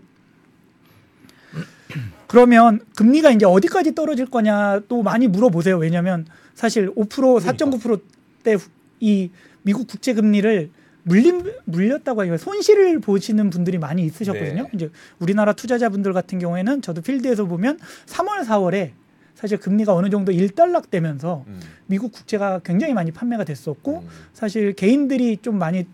그러면 2.37 2.81
금리가 2.95 3.31
이제 3.31 3.47
어디까지 3.47 3.95
떨어질 3.95 4.27
거냐 4.27 4.81
또 4.89 5.03
많이 5.03 5.27
물어보세요. 5.27 5.79
왜냐하면 5.79 6.27
사실 6.55 6.95
5% 6.95 7.09
4.9%대 7.41 8.59
이 9.01 9.31
미국 9.63 9.87
국채 9.87 10.13
금리를 10.13 10.69
물림 11.05 11.51
물렸다고 11.65 12.21
하니까 12.21 12.37
손실을 12.37 12.99
보시는 12.99 13.49
분들이 13.49 13.79
많이 13.79 14.05
있으셨거든요. 14.05 14.65
네. 14.65 14.69
이제 14.75 14.91
우리나라 15.19 15.55
투자자분들 15.55 16.13
같은 16.13 16.39
경우에는 16.39 16.83
저도 16.83 17.01
필드에서 17.01 17.47
보면 17.47 17.79
3월 18.05 18.45
4월에 18.45 18.91
사실 19.35 19.57
금리가 19.57 19.95
어느 19.95 20.11
정도 20.11 20.31
일단락되면서 20.31 21.45
음, 21.47 21.61
미국 21.87 22.13
국채가 22.13 22.59
굉장히 22.59 22.93
많이 22.93 23.13
판매가 23.13 23.45
됐었고 23.45 24.01
음, 24.01 24.09
사실 24.35 24.75
개인들이 24.75 25.39
좀 25.39 25.59
많이 25.59 25.87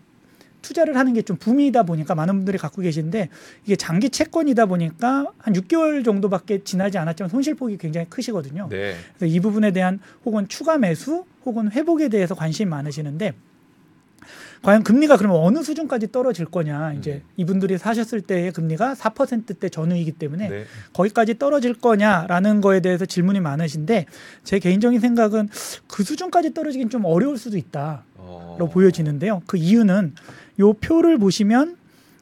투자를 0.63 0.95
하는 0.97 1.13
게 1.13 1.23
좀 1.23 1.37
붐이다 1.37 1.83
보니까 1.83 2.15
많은 2.15 2.35
분들이 2.35 2.57
갖고 2.57 2.81
계신데 2.81 3.29
이게 3.65 3.75
장기 3.75 4.09
채권이다 4.09 4.65
보니까 4.65 5.31
한 5.37 5.53
6개월 5.53 6.03
정도밖에 6.03 6.63
지나지 6.63 6.97
않았지만 6.97 7.29
손실폭이 7.29 7.77
굉장히 7.77 8.07
크시거든요. 8.09 8.67
네. 8.69 8.95
그래서 9.17 9.33
이 9.33 9.39
부분에 9.39 9.71
대한 9.71 9.99
혹은 10.25 10.47
추가 10.47 10.77
매수 10.77 11.25
혹은 11.45 11.71
회복에 11.71 12.09
대해서 12.09 12.35
관심이 12.35 12.69
많으시는데 12.69 13.33
과연 14.61 14.83
금리가 14.83 15.17
그러면 15.17 15.39
어느 15.41 15.61
수준까지 15.61 16.13
떨어질 16.13 16.45
거냐 16.45 16.93
이제 16.93 17.21
음. 17.25 17.29
이분들이 17.35 17.77
사셨을 17.77 18.21
때의 18.21 18.53
금리가 18.53 18.93
4%대 18.95 19.67
전후이기 19.67 20.13
때문에 20.13 20.47
네. 20.47 20.65
거기까지 20.93 21.37
떨어질 21.37 21.73
거냐라는 21.73 22.61
거에 22.61 22.79
대해서 22.79 23.05
질문이 23.05 23.41
많으신데 23.41 24.05
제 24.45 24.59
개인적인 24.59 25.01
생각은 25.01 25.49
그 25.87 26.03
수준까지 26.03 26.53
떨어지긴 26.53 26.89
좀 26.89 27.03
어려울 27.03 27.37
수도 27.37 27.57
있다로 27.57 27.99
어. 28.33 28.69
보여지는데요. 28.71 29.41
그 29.47 29.57
이유는 29.57 30.15
요 30.59 30.73
표를 30.73 31.17
보시면 31.17 31.77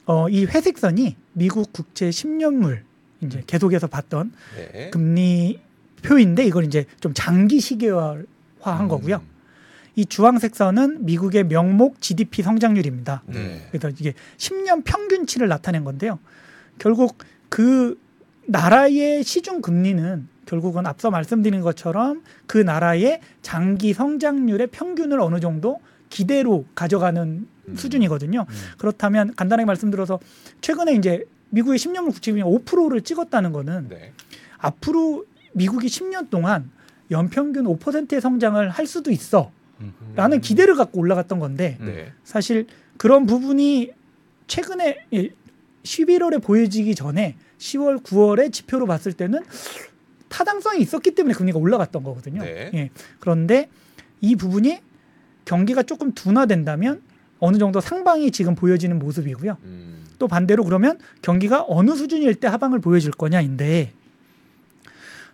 어, 0.05 0.29
이 0.29 0.45
회색 0.45 0.77
선이 0.77 1.15
미국 1.33 1.71
국채 1.71 2.09
10년물 2.09 2.79
이제 3.21 3.43
계속해서 3.45 3.87
봤던 3.87 4.31
네. 4.55 4.89
금리 4.89 5.59
표인데 6.01 6.45
이걸 6.45 6.65
이제 6.65 6.85
좀 6.99 7.13
장기 7.13 7.59
시계화한 7.59 8.25
음. 8.65 8.87
거고요. 8.87 9.21
이 9.95 10.05
주황색 10.05 10.55
선은 10.55 11.05
미국의 11.05 11.45
명목 11.45 12.01
GDP 12.01 12.41
성장률입니다. 12.41 13.23
네. 13.27 13.67
그래서 13.71 13.89
이게 13.89 14.13
10년 14.37 14.83
평균치를 14.83 15.47
나타낸 15.47 15.83
건데요. 15.83 16.19
결국 16.79 17.17
그 17.49 17.99
나라의 18.47 19.23
시중 19.23 19.61
금리는 19.61 20.27
결국은 20.45 20.85
앞서 20.87 21.11
말씀드린 21.11 21.61
것처럼 21.61 22.23
그 22.47 22.57
나라의 22.57 23.21
장기 23.41 23.93
성장률의 23.93 24.67
평균을 24.67 25.19
어느 25.19 25.39
정도 25.39 25.79
기대로 26.11 26.65
가져가는 26.75 27.47
음. 27.67 27.75
수준이거든요. 27.75 28.45
음. 28.47 28.55
그렇다면 28.77 29.33
간단하게 29.35 29.65
말씀드려서 29.65 30.19
최근에 30.61 30.93
이제 30.93 31.23
미국의 31.49 31.79
10년물 31.79 32.11
국채금리 32.13 32.43
5%를 32.43 33.01
찍었다는 33.01 33.51
거는 33.51 33.89
네. 33.89 34.13
앞으로 34.59 35.25
미국이 35.53 35.87
10년 35.87 36.29
동안 36.29 36.69
연평균 37.09 37.65
5%의 37.65 38.21
성장을 38.21 38.69
할 38.69 38.85
수도 38.85 39.11
있어. 39.11 39.51
음. 39.79 39.93
라는 40.15 40.39
기대를 40.39 40.75
갖고 40.75 40.99
올라갔던 40.99 41.39
건데 41.39 41.77
네. 41.81 42.13
사실 42.23 42.67
그런 42.97 43.25
부분이 43.25 43.91
최근에 44.47 45.07
예, 45.13 45.29
11월에 45.83 46.41
보여지기 46.43 46.93
전에 46.93 47.35
10월, 47.57 48.03
9월에 48.03 48.51
지표로 48.51 48.85
봤을 48.85 49.13
때는 49.13 49.41
타당성이 50.29 50.81
있었기 50.81 51.15
때문에 51.15 51.33
금리가 51.33 51.57
올라갔던 51.57 52.03
거거든요. 52.03 52.41
네. 52.41 52.71
예. 52.73 52.89
그런데 53.19 53.69
이 54.21 54.35
부분이 54.35 54.79
경기가 55.45 55.83
조금 55.83 56.13
둔화된다면 56.13 57.01
어느 57.39 57.57
정도 57.57 57.81
상방이 57.81 58.31
지금 58.31 58.55
보여지는 58.55 58.99
모습이고요. 58.99 59.57
음. 59.63 60.05
또 60.19 60.27
반대로 60.27 60.63
그러면 60.63 60.99
경기가 61.21 61.65
어느 61.67 61.95
수준일 61.95 62.35
때 62.35 62.47
하방을 62.47 62.79
보여줄 62.79 63.11
거냐인데 63.11 63.91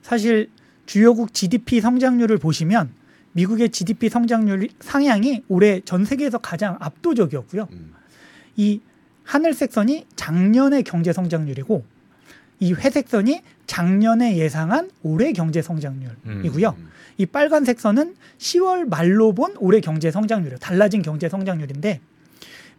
사실 0.02 0.50
주요국 0.86 1.34
GDP 1.34 1.82
성장률을 1.82 2.38
보시면 2.38 2.90
미국의 3.34 3.70
GDP 3.70 4.08
성장률 4.08 4.70
상향이 4.80 5.44
올해 5.50 5.82
전 5.82 6.06
세계에서 6.06 6.38
가장 6.38 6.78
압도적이었고요. 6.80 7.68
음. 7.74 7.94
이 8.56 8.80
하늘색 9.24 9.74
선이 9.74 10.06
작년의 10.16 10.84
경제 10.84 11.12
성장률이고 11.12 11.84
이 12.62 12.74
회색 12.74 13.10
선이 13.10 13.42
작년에 13.68 14.38
예상한 14.38 14.90
올해 15.04 15.34
경제 15.34 15.62
성장률이고요. 15.62 16.76
음. 16.78 16.90
이 17.18 17.26
빨간색 17.26 17.80
선은 17.80 18.16
10월 18.38 18.88
말로 18.90 19.34
본 19.34 19.54
올해 19.60 19.80
경제 19.82 20.10
성장률이에요. 20.12 20.58
달라진 20.60 21.02
경제 21.02 21.30
성장률인데 21.30 22.00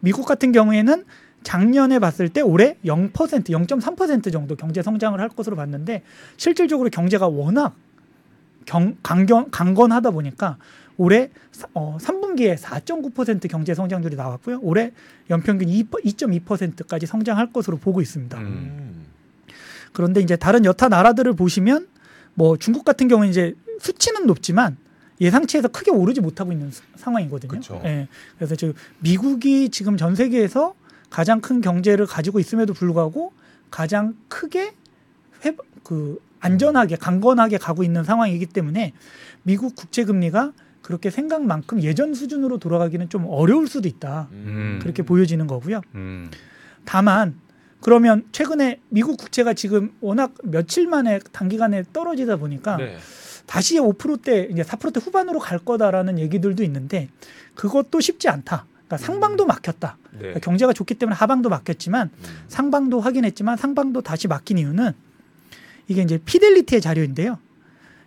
미국 0.00 0.26
같은 0.26 0.52
경우에는 0.52 1.04
작년에 1.42 1.98
봤을 1.98 2.28
때 2.28 2.40
올해 2.40 2.76
0% 2.84 3.12
0.3% 3.12 4.32
정도 4.32 4.56
경제 4.56 4.82
성장을 4.82 5.18
할 5.20 5.28
것으로 5.28 5.56
봤는데 5.56 6.02
실질적으로 6.36 6.88
경제가 6.90 7.28
워낙 7.28 7.74
경, 8.64 8.96
강경, 9.02 9.48
강건하다 9.50 10.10
보니까 10.10 10.56
올해 10.96 11.30
사- 11.52 11.68
어, 11.74 11.96
3분기에 12.00 12.56
4.9% 12.58 13.48
경제 13.48 13.72
성장률이 13.74 14.16
나왔고요. 14.16 14.58
올해 14.62 14.92
연평균 15.30 15.68
2, 15.68 15.84
2.2%까지 15.84 17.06
성장할 17.06 17.52
것으로 17.52 17.76
보고 17.76 18.00
있습니다. 18.00 18.36
음. 18.38 18.97
음. 19.98 20.04
그런데 20.04 20.20
이제 20.20 20.36
다른 20.36 20.64
여타 20.64 20.88
나라들을 20.88 21.32
보시면 21.34 21.88
뭐 22.34 22.56
중국 22.56 22.84
같은 22.84 23.08
경우는 23.08 23.30
이제 23.30 23.54
수치는 23.80 24.26
높지만 24.26 24.76
예상치에서 25.20 25.68
크게 25.68 25.90
오르지 25.90 26.20
못하고 26.20 26.52
있는 26.52 26.70
스- 26.70 26.82
상황이거든요. 26.96 27.50
그쵸. 27.50 27.82
예. 27.84 28.06
그래서 28.36 28.54
지금 28.54 28.74
미국이 29.00 29.68
지금 29.70 29.96
전 29.96 30.14
세계에서 30.14 30.74
가장 31.10 31.40
큰 31.40 31.60
경제를 31.60 32.06
가지고 32.06 32.38
있음에도 32.38 32.72
불구하고 32.74 33.32
가장 33.70 34.14
크게 34.28 34.72
회, 35.44 35.56
그 35.82 36.20
안전하게 36.38 36.94
강건하게 36.96 37.58
가고 37.58 37.82
있는 37.82 38.04
상황이기 38.04 38.46
때문에 38.46 38.92
미국 39.42 39.74
국채 39.74 40.04
금리가 40.04 40.52
그렇게 40.82 41.10
생각만큼 41.10 41.82
예전 41.82 42.14
수준으로 42.14 42.58
돌아가기는 42.58 43.08
좀 43.08 43.26
어려울 43.26 43.66
수도 43.66 43.88
있다. 43.88 44.28
음. 44.30 44.78
그렇게 44.80 45.02
보여지는 45.02 45.48
거고요. 45.48 45.80
음. 45.96 46.30
다만 46.84 47.34
그러면 47.80 48.24
최근에 48.32 48.80
미국 48.88 49.16
국채가 49.16 49.54
지금 49.54 49.92
워낙 50.00 50.34
며칠 50.42 50.86
만에 50.86 51.20
단기간에 51.32 51.84
떨어지다 51.92 52.36
보니까 52.36 52.76
네. 52.76 52.96
다시 53.46 53.78
5%대 53.78 54.48
이제 54.50 54.62
4%대 54.62 55.00
후반으로 55.00 55.38
갈 55.38 55.58
거다라는 55.58 56.18
얘기들도 56.18 56.62
있는데 56.64 57.08
그것도 57.54 58.00
쉽지 58.00 58.28
않다. 58.28 58.66
그러니까 58.88 58.96
상방도 58.98 59.46
막혔다. 59.46 59.96
네. 60.12 60.18
그러니까 60.18 60.40
경제가 60.40 60.72
좋기 60.72 60.94
때문에 60.94 61.14
하방도 61.16 61.48
막혔지만 61.48 62.10
음. 62.12 62.24
상방도 62.48 63.00
확인했지만 63.00 63.56
상방도 63.56 64.02
다시 64.02 64.28
막힌 64.28 64.58
이유는 64.58 64.92
이게 65.88 66.02
이제 66.02 66.18
피델리티의 66.18 66.80
자료인데요. 66.80 67.38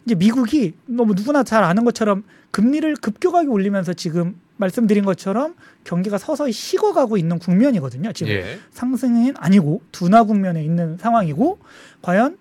이제 0.05 0.15
미국이 0.15 0.73
너무 0.85 1.13
누구나 1.13 1.43
잘 1.43 1.63
아는 1.63 1.85
것처럼 1.85 2.23
금리를 2.51 2.95
급격하게 2.95 3.47
올리면서 3.47 3.93
지금 3.93 4.35
말씀드린 4.61 5.03
것처럼 5.03 5.55
경기가 5.83 6.17
서서히 6.17 6.51
식어가고 6.53 7.17
있는 7.17 7.39
국면이거든요. 7.39 8.13
지금 8.13 8.31
예. 8.31 8.59
상승은 8.71 9.33
아니고 9.37 9.81
둔화 9.91 10.23
국면에 10.23 10.63
있는 10.63 10.97
상황이고 10.97 11.59
과연 12.01 12.37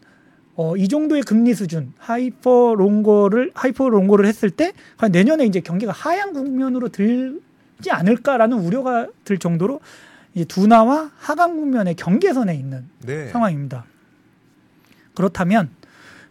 어, 0.56 0.76
이 0.76 0.88
정도의 0.88 1.22
금리 1.22 1.54
수준 1.54 1.92
하이퍼 1.98 2.74
롱거를 2.76 3.50
하이퍼 3.54 3.88
롱거를 3.88 4.26
했을 4.26 4.50
때 4.50 4.72
과연 4.98 5.12
내년에 5.12 5.46
이제 5.46 5.60
경기가 5.60 5.92
하향 5.92 6.32
국면으로 6.32 6.90
들지 6.90 7.90
않을까라는 7.90 8.58
우려가 8.58 9.08
들 9.24 9.38
정도로 9.38 9.80
이제 10.34 10.44
둔화와 10.44 11.10
하강 11.16 11.56
국면의 11.56 11.94
경계선에 11.94 12.54
있는 12.54 12.84
네. 13.04 13.28
상황입니다. 13.28 13.84
그렇다면 15.14 15.70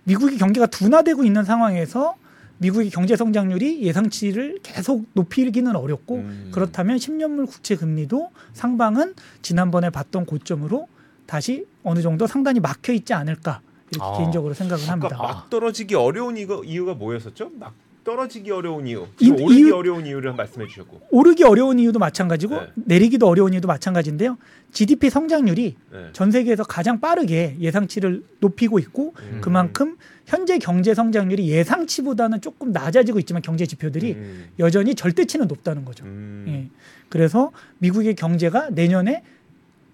미국이 0.03 0.37
경기가 0.37 0.67
둔화되고 0.67 1.23
있는 1.23 1.43
상황에서 1.43 2.15
미국의 2.59 2.89
경제 2.89 3.15
성장률이 3.15 3.81
예상치를 3.81 4.59
계속 4.63 5.05
높이기는 5.13 5.75
어렵고 5.75 6.15
음. 6.15 6.49
그렇다면 6.53 6.97
10년물 6.97 7.47
국채 7.47 7.75
금리도 7.75 8.31
상방은 8.53 9.15
지난번에 9.41 9.89
봤던 9.89 10.25
고점으로 10.25 10.87
다시 11.25 11.65
어느 11.83 12.01
정도 12.01 12.27
상단이 12.27 12.59
막혀 12.59 12.93
있지 12.93 13.13
않을까 13.13 13.61
이렇게 13.91 14.05
아. 14.05 14.17
개인적으로 14.17 14.53
생각을 14.53 14.87
합니다. 14.87 15.17
막 15.17 15.49
떨어지기 15.49 15.95
어려운 15.95 16.37
이거 16.37 16.63
이유가 16.63 16.93
뭐였었죠? 16.93 17.51
막 17.57 17.73
떨어지기 18.03 18.49
어려운 18.51 18.87
이유. 18.87 19.07
이- 19.19 19.29
오르기 19.29 19.59
이유- 19.59 19.75
어려운 19.75 20.05
이유를 20.05 20.33
말씀해 20.33 20.67
주셨고. 20.67 21.01
오르기 21.11 21.43
어려운 21.43 21.79
이유도 21.79 21.99
마찬가지고 21.99 22.55
네. 22.55 22.67
내리기도 22.75 23.27
어려운 23.27 23.53
이유도 23.53 23.67
마찬가지인데요. 23.67 24.37
GDP 24.71 25.09
성장률이 25.09 25.75
네. 25.91 26.09
전 26.13 26.31
세계에서 26.31 26.63
가장 26.63 26.99
빠르게 26.99 27.55
예상치를 27.59 28.23
높이고 28.39 28.79
있고 28.79 29.13
음. 29.19 29.39
그만큼 29.41 29.97
현재 30.25 30.57
경제 30.59 30.93
성장률이 30.93 31.47
예상치보다는 31.49 32.41
조금 32.41 32.71
낮아지고 32.71 33.19
있지만 33.19 33.41
경제 33.41 33.65
지표들이 33.65 34.13
음. 34.13 34.49
여전히 34.59 34.95
절대치는 34.95 35.47
높다는 35.47 35.85
거죠. 35.85 36.05
음. 36.05 36.45
예. 36.47 36.69
그래서 37.09 37.51
미국의 37.79 38.15
경제가 38.15 38.69
내년에 38.71 39.23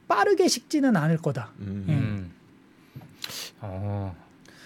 빠르게 0.08 0.48
식지는 0.48 0.96
않을 0.96 1.18
거다. 1.18 1.52
음. 1.60 1.86
음. 1.90 2.32
어. 3.62 4.16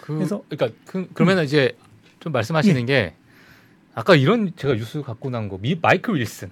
그, 0.02 0.16
그래서- 0.16 0.44
그러니까 0.50 0.78
그, 0.86 1.08
그러면 1.14 1.44
이제 1.46 1.78
좀 2.20 2.34
말씀하시는 2.34 2.86
게 2.86 3.14
아까 4.00 4.16
이런 4.16 4.54
제가 4.56 4.76
뉴스 4.76 5.02
갖고 5.02 5.30
나온 5.30 5.50
거 5.50 5.58
미, 5.62 5.76
마이클 5.82 6.16
윌슨. 6.16 6.50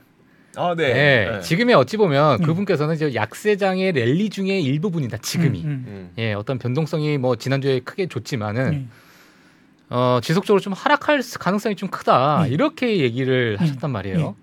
아, 0.58 0.76
네. 0.76 0.92
네. 0.94 1.32
네. 1.32 1.40
지금에 1.40 1.74
어찌 1.74 1.96
보면 1.96 2.42
음. 2.42 2.46
그분께서는 2.46 2.96
이제 2.96 3.14
약세장의 3.16 3.94
랠리 3.94 4.30
중에 4.30 4.60
일부분이다. 4.60 5.18
지금이. 5.20 5.62
음, 5.64 5.66
음. 5.68 5.86
음. 5.88 6.12
예, 6.18 6.34
어떤 6.34 6.60
변동성이 6.60 7.18
뭐 7.18 7.38
지난주에 7.38 7.80
크게 7.80 8.08
줬지만은 8.08 8.74
예. 8.74 8.86
어, 9.90 10.20
지속적으로 10.22 10.60
좀 10.60 10.74
하락할 10.74 11.22
수- 11.24 11.40
가능성이 11.40 11.78
좀 11.78 11.88
크다. 11.90 12.44
음. 12.44 12.52
이렇게 12.52 12.98
얘기를 12.98 13.56
음. 13.58 13.62
하셨단 13.64 13.92
말이에요. 13.92 14.36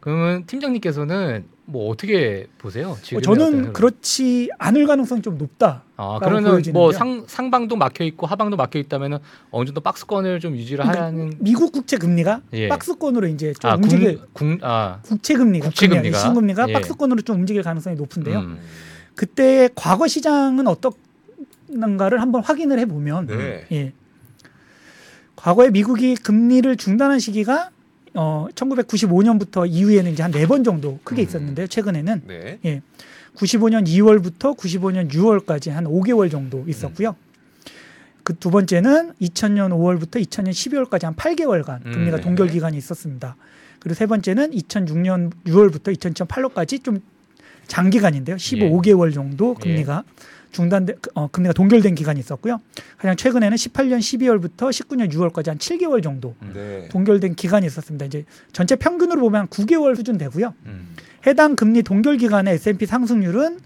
그러면 0.00 0.44
팀장님께서는 0.46 1.44
뭐 1.70 1.90
어떻게 1.90 2.46
보세요? 2.58 2.96
어, 3.14 3.20
저는 3.20 3.72
그렇지 3.72 4.50
않을 4.58 4.86
가능성이 4.86 5.22
좀 5.22 5.38
높다. 5.38 5.84
아, 5.96 6.18
그러면. 6.20 6.62
뭐 6.72 6.92
상, 6.92 7.24
상방도 7.26 7.76
막혀 7.76 8.04
있고 8.04 8.26
하방도 8.26 8.56
막혀 8.56 8.78
있다면은 8.80 9.18
어느 9.50 9.66
정도 9.66 9.80
박스권을 9.80 10.40
좀 10.40 10.56
유지를 10.56 10.84
그러니까 10.84 11.06
하는 11.06 11.34
미국 11.38 11.72
국채 11.72 11.96
금리가 11.96 12.42
예. 12.54 12.68
박스권으로 12.68 13.28
이제 13.28 13.52
좀 13.58 13.70
아, 13.70 13.74
움직일 13.74 14.18
국, 14.32 14.34
국, 14.34 14.58
아, 14.62 14.98
국채 15.02 15.34
금리가 15.34 15.66
국채 15.66 15.86
금리가? 15.86 16.18
신금리가 16.18 16.68
예. 16.68 16.72
박스권으로 16.72 17.22
좀 17.22 17.40
움직일 17.40 17.62
가능성이 17.62 17.96
높은데요. 17.96 18.40
음. 18.40 18.58
그때 19.14 19.68
과거 19.74 20.08
시장은 20.08 20.66
어떻는가를 20.66 22.20
한번 22.20 22.42
확인을 22.42 22.78
해 22.78 22.86
보면 22.86 23.26
네. 23.26 23.66
예. 23.70 23.92
과거에 25.36 25.70
미국이 25.70 26.16
금리를 26.16 26.76
중단한 26.76 27.18
시기가 27.18 27.70
어 28.14 28.46
1995년부터 28.54 29.68
이후에는 29.70 30.12
이제 30.12 30.22
한 30.22 30.32
네 30.32 30.46
번 30.46 30.64
정도 30.64 30.98
크게 31.04 31.22
음. 31.22 31.26
있었는데요. 31.26 31.66
최근에는 31.66 32.22
네. 32.26 32.82
95년 33.36 33.86
2월부터 33.86 34.56
95년 34.56 35.10
6월까지 35.10 35.70
한 35.70 35.84
5개월 35.84 36.30
정도 36.30 36.64
있었고요. 36.66 37.14
그 38.24 38.34
두 38.34 38.50
번째는 38.50 39.12
2000년 39.20 39.70
5월부터 39.70 40.22
2000년 40.24 40.50
12월까지 40.50 41.04
한 41.04 41.14
8개월간 41.14 41.86
음, 41.86 41.92
금리가 41.92 42.16
네. 42.18 42.22
동결 42.22 42.48
기간이 42.48 42.76
있었습니다. 42.78 43.36
그리고 43.78 43.94
세 43.94 44.06
번째는 44.06 44.50
2006년 44.50 45.32
6월부터 45.46 45.96
2008년까지 45.96 46.82
좀 46.84 47.00
장기간인데요. 47.66 48.36
15개월 48.36 49.14
정도 49.14 49.54
금리가 49.54 50.04
중단된 50.50 50.96
어, 51.14 51.28
금리가 51.28 51.52
동결된 51.52 51.94
기간이 51.94 52.20
있었고요. 52.20 52.60
가장 52.98 53.16
최근에는 53.16 53.56
18년 53.56 53.98
12월부터 53.98 54.70
19년 54.70 55.12
6월까지 55.12 55.48
한 55.48 55.58
7개월 55.58 56.02
정도 56.02 56.34
네. 56.52 56.88
동결된 56.88 57.34
기간이 57.34 57.66
있었습니다. 57.66 58.06
이제 58.06 58.24
전체 58.52 58.76
평균으로 58.76 59.20
보면 59.20 59.42
한 59.42 59.48
9개월 59.48 59.96
수준 59.96 60.18
되고요. 60.18 60.54
음. 60.66 60.94
해당 61.26 61.56
금리 61.56 61.82
동결 61.82 62.16
기간의 62.16 62.54
S&P 62.54 62.86
상승률은 62.86 63.60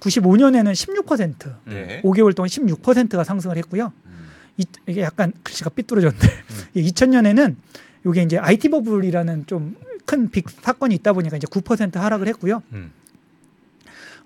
95년에는 0.00 0.72
16%, 0.72 1.54
네. 1.66 2.02
5개월 2.02 2.34
동안 2.34 2.48
16%가 2.48 3.24
상승을 3.24 3.56
했고요. 3.58 3.92
음. 4.06 4.26
이, 4.58 4.66
이게 4.86 5.02
약간 5.02 5.32
글씨가 5.42 5.70
삐뚤어졌는데 5.70 6.28
2000년에는 6.76 7.56
이게 8.06 8.22
이제 8.22 8.38
IT 8.38 8.68
버블이라는 8.68 9.46
좀 9.46 9.76
큰 10.06 10.28
빅 10.30 10.48
사건이 10.50 10.94
있다 10.96 11.12
보니까 11.12 11.36
이제 11.36 11.46
9% 11.46 11.94
하락을 11.94 12.28
했고요. 12.28 12.62
음. 12.72 12.92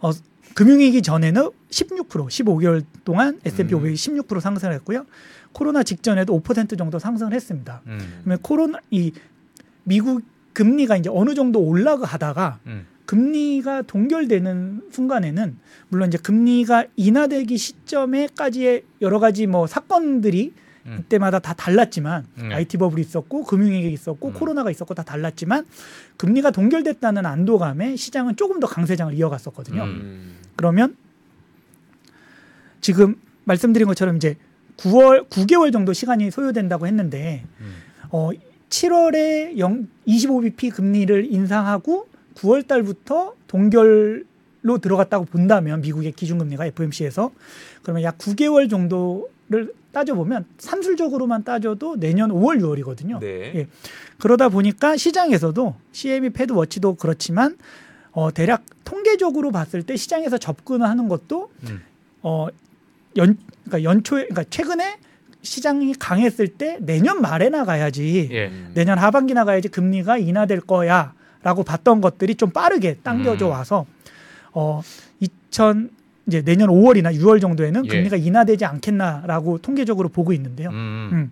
어, 0.01 0.11
금융위기 0.55 1.03
전에는 1.03 1.51
16% 1.71 2.09
15개월 2.09 2.85
동안 3.05 3.41
S&P 3.45 3.75
음. 3.75 3.83
500이 3.83 3.95
16% 3.95 4.41
상승을 4.41 4.75
했고요. 4.75 5.05
코로나 5.53 5.83
직전에도 5.83 6.41
5% 6.41 6.77
정도 6.79 6.99
상승을 6.99 7.33
했습니다. 7.33 7.83
음. 7.87 7.99
그러면 8.23 8.39
코로나 8.43 8.79
이 8.91 9.13
미국 9.85 10.23
금리가 10.53 10.97
이제 10.97 11.11
어느 11.13 11.35
정도 11.35 11.61
올라가다가 11.61 12.59
음. 12.67 12.87
금리가 13.07 13.83
동결되는 13.83 14.83
순간에는 14.91 15.57
물론 15.89 16.09
이제 16.09 16.19
금리가 16.19 16.85
인하되기 16.97 17.57
시점에까지의 17.57 18.83
여러 19.01 19.19
가지 19.19 19.47
뭐 19.47 19.67
사건들이 19.67 20.53
음. 20.89 20.97
그때마다 20.97 21.39
다 21.39 21.55
달랐지만 21.55 22.27
음. 22.39 22.51
IT 22.53 22.79
버블이 22.79 23.01
있었고 23.03 23.45
금융위기 23.45 23.93
있었고 23.93 24.29
음. 24.29 24.33
코로나가 24.35 24.71
있었고 24.71 24.95
다 24.95 25.03
달랐지만 25.03 25.67
금리가 26.17 26.51
동결됐다는 26.51 27.27
안도감에 27.27 27.97
시장은 27.97 28.37
조금 28.37 28.61
더 28.61 28.67
강세장을 28.67 29.13
이어갔었거든요. 29.15 29.83
음. 29.83 29.89
음. 29.89 30.37
그러면 30.57 30.97
지금 32.81 33.17
말씀드린 33.45 33.87
것처럼 33.87 34.17
이제 34.17 34.37
9월 34.79 35.29
9개월 35.29 35.73
정도 35.73 35.93
시간이 35.93 36.31
소요된다고 36.31 36.87
했는데 36.87 37.45
음. 37.61 37.75
어 38.11 38.31
7월에 38.71 39.59
0 39.59 39.89
25bp 40.07 40.73
금리를 40.75 41.33
인상하고 41.33 42.09
9월 42.35 42.67
달부터 42.67 43.35
동결 43.47 44.27
로 44.61 44.79
들어갔다고 44.79 45.25
본다면 45.27 45.81
미국의 45.83 46.13
기준금리가 46.13 46.67
FOMC에서 46.67 47.31
그러면 47.83 48.03
약 48.03 48.19
9개월 48.19 48.69
정도를 48.69 49.73
따져보면 49.99 50.45
산술적으로만 50.59 51.45
따져도 51.45 51.97
내년 51.99 52.31
5월 52.31 52.61
6월이거든요. 52.61 53.21
네. 53.21 53.53
예. 53.55 53.67
그러다 54.19 54.49
보니까 54.49 54.97
시장에서도 54.97 55.75
CME 55.93 56.31
패드 56.31 56.53
워치도 56.53 56.95
그렇지만 56.95 57.57
어 58.13 58.33
대략 58.33 58.65
통계적으로 58.85 59.51
봤을 59.53 59.83
때 59.83 59.97
시장에서 59.97 60.39
접근을 60.39 60.87
하는 60.89 61.09
것도 61.09 61.51
음. 61.69 61.83
어 62.23 62.49
연 63.17 63.37
그러니까 63.65 63.91
연초에 63.91 64.25
그러니까 64.25 64.45
최근에 64.49 64.99
시장이 65.43 65.95
강했을 65.95 66.49
때 66.49 66.79
내년 66.81 67.21
말에 67.21 67.49
나가야지 67.49 68.29
예. 68.33 68.47
음. 68.49 68.71
내년 68.75 68.99
하반기 68.99 69.35
나가야지 69.35 69.69
금리가 69.69 70.19
인하될 70.19 70.61
거야라고 70.61 71.65
봤던 71.65 72.01
것들이 72.01 72.35
좀 72.35 72.51
빠르게 72.51 72.99
당겨져 73.03 73.47
음. 73.47 73.51
와서 73.53 73.87
어2000 74.53 75.91
이제 76.29 76.43
내년 76.43 76.69
5월이나 76.69 77.13
6월 77.19 77.41
정도에는 77.41 77.87
예. 77.87 77.89
금리가 77.89 78.17
인하되지 78.17 78.65
않겠나라고 78.65 79.59
통계적으로 79.59 80.09
보고 80.11 80.33
있는데요. 80.33 80.69
음. 80.71 81.09
음. 81.13 81.31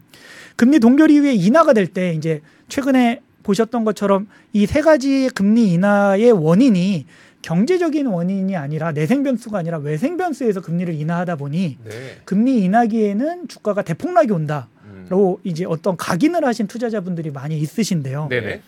금리 0.57 0.81
동결 0.81 1.11
이 1.11 1.19
후에 1.19 1.35
인하가 1.35 1.73
될 1.75 1.87
때 1.87 2.13
이제 2.15 2.41
최근에 2.69 3.21
보셨던 3.43 3.85
것처럼 3.85 4.27
이 4.53 4.67
세 4.67 4.81
가지 4.81 5.29
금리 5.35 5.71
인하의 5.73 6.33
원인이 6.33 7.07
경제적인 7.43 8.07
원인이 8.07 8.57
아니라 8.57 8.91
내생 8.91 9.23
변수가 9.23 9.57
아니라 9.59 9.79
외생 9.79 10.17
변수에서 10.17 10.61
금리를 10.63 10.93
인하하다 10.95 11.37
보니 11.37 11.79
네. 11.85 11.91
금리 12.25 12.63
인하기에는 12.65 13.47
주가가 13.47 13.83
대폭락이 13.83 14.33
온다라고 14.33 15.35
음. 15.45 15.49
이제 15.49 15.65
어떤 15.65 15.97
각인을 15.97 16.45
하신 16.45 16.67
투자자분들이 16.67 17.31
많이 17.31 17.57
있으신데요. 17.59 18.29
네네. 18.31 18.63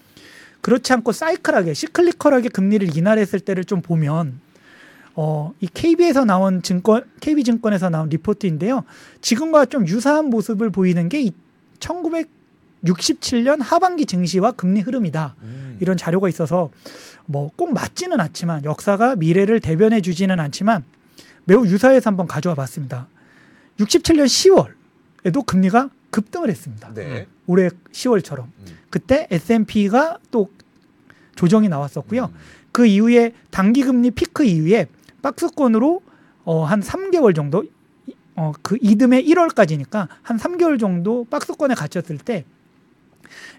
그렇지 0.60 0.92
않고 0.92 1.10
사이클하게 1.12 1.72
시클리컬하게 1.74 2.50
금리를 2.50 2.96
인하했을 2.96 3.40
때를 3.40 3.64
좀 3.64 3.80
보면 3.80 4.40
어, 5.20 5.52
이 5.58 5.66
KB에서 5.66 6.24
나온 6.24 6.62
증권 6.62 7.02
KB 7.20 7.42
증권에서 7.42 7.90
나온 7.90 8.08
리포트인데요. 8.08 8.84
지금과 9.20 9.66
좀 9.66 9.84
유사한 9.88 10.26
모습을 10.26 10.70
보이는 10.70 11.08
게 11.08 11.28
1967년 11.80 13.58
하반기 13.60 14.06
증시와 14.06 14.52
금리 14.52 14.80
흐름이다. 14.80 15.34
음. 15.42 15.76
이런 15.80 15.96
자료가 15.96 16.28
있어서 16.28 16.70
뭐 17.26 17.50
꼭 17.56 17.72
맞지는 17.74 18.20
않지만 18.20 18.62
역사가 18.64 19.16
미래를 19.16 19.58
대변해 19.58 20.00
주지는 20.00 20.38
않지만 20.38 20.84
매우 21.46 21.66
유사해서 21.66 22.10
한번 22.10 22.28
가져와 22.28 22.54
봤습니다. 22.54 23.08
67년 23.80 24.26
10월에도 25.24 25.44
금리가 25.44 25.90
급등을 26.12 26.48
했습니다. 26.48 26.94
네. 26.94 27.26
올해 27.48 27.70
10월처럼. 27.90 28.44
음. 28.44 28.66
그때 28.88 29.26
S&P가 29.32 30.18
또 30.30 30.48
조정이 31.34 31.68
나왔었고요. 31.68 32.26
음. 32.26 32.38
그 32.70 32.86
이후에 32.86 33.32
단기 33.50 33.82
금리 33.82 34.12
피크 34.12 34.44
이후에 34.44 34.86
박스권으로 35.22 36.02
어, 36.44 36.64
한 36.64 36.80
3개월 36.80 37.34
정도 37.34 37.64
어, 38.36 38.52
그 38.62 38.78
이듬해 38.80 39.22
1월까지니까 39.22 40.08
한 40.22 40.36
3개월 40.38 40.78
정도 40.78 41.26
박스권에 41.28 41.74
갇혔을 41.74 42.18
때 42.18 42.44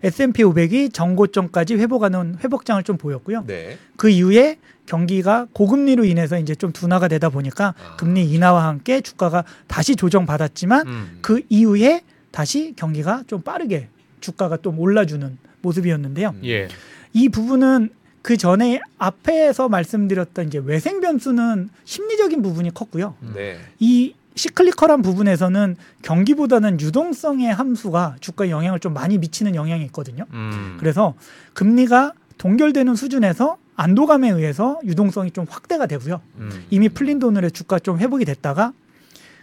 S&P 0.03 0.43
500이 0.43 0.93
정고점까지 0.93 1.75
회복하는 1.75 2.37
회복장을 2.43 2.83
좀 2.83 2.97
보였고요. 2.97 3.43
네. 3.45 3.77
그 3.97 4.09
이후에 4.09 4.57
경기가 4.85 5.47
고금리로 5.53 6.05
인해서 6.05 6.39
이제 6.39 6.55
좀 6.55 6.71
둔화가 6.71 7.07
되다 7.07 7.29
보니까 7.29 7.75
아. 7.77 7.95
금리 7.97 8.25
인하와 8.31 8.65
함께 8.65 9.01
주가가 9.01 9.43
다시 9.67 9.95
조정받았지만 9.95 10.87
음. 10.87 11.17
그 11.21 11.41
이후에 11.49 12.01
다시 12.31 12.73
경기가 12.75 13.23
좀 13.27 13.41
빠르게 13.41 13.89
주가가 14.21 14.57
좀 14.57 14.79
올라주는 14.79 15.37
모습이었는데요. 15.61 16.29
음. 16.35 16.41
예. 16.45 16.67
이 17.13 17.29
부분은 17.29 17.89
그 18.29 18.37
전에 18.37 18.79
앞에서 18.99 19.69
말씀드렸던 19.69 20.49
이제 20.49 20.61
외생 20.63 21.01
변수는 21.01 21.71
심리적인 21.83 22.43
부분이 22.43 22.71
컸고요. 22.75 23.15
네. 23.33 23.57
이 23.79 24.13
시클리컬한 24.35 25.01
부분에서는 25.01 25.75
경기보다는 26.03 26.79
유동성의 26.79 27.51
함수가 27.51 28.17
주가에 28.19 28.51
영향을 28.51 28.79
좀 28.79 28.93
많이 28.93 29.17
미치는 29.17 29.55
영향이 29.55 29.83
있거든요. 29.85 30.27
음. 30.31 30.77
그래서 30.79 31.15
금리가 31.53 32.13
동결되는 32.37 32.93
수준에서 32.93 33.57
안도감에 33.75 34.29
의해서 34.29 34.79
유동성이 34.85 35.31
좀 35.31 35.47
확대가 35.49 35.87
되고요. 35.87 36.21
음. 36.37 36.51
이미 36.69 36.87
풀린 36.87 37.17
돈으로 37.17 37.49
주가 37.49 37.79
좀 37.79 37.97
회복이 37.97 38.25
됐다가 38.25 38.73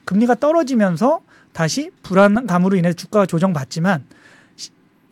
금리가 0.04 0.36
떨어지면서 0.36 1.22
다시 1.52 1.90
불안감으로 2.04 2.76
인해 2.76 2.92
주가가 2.92 3.26
조정받지만 3.26 4.04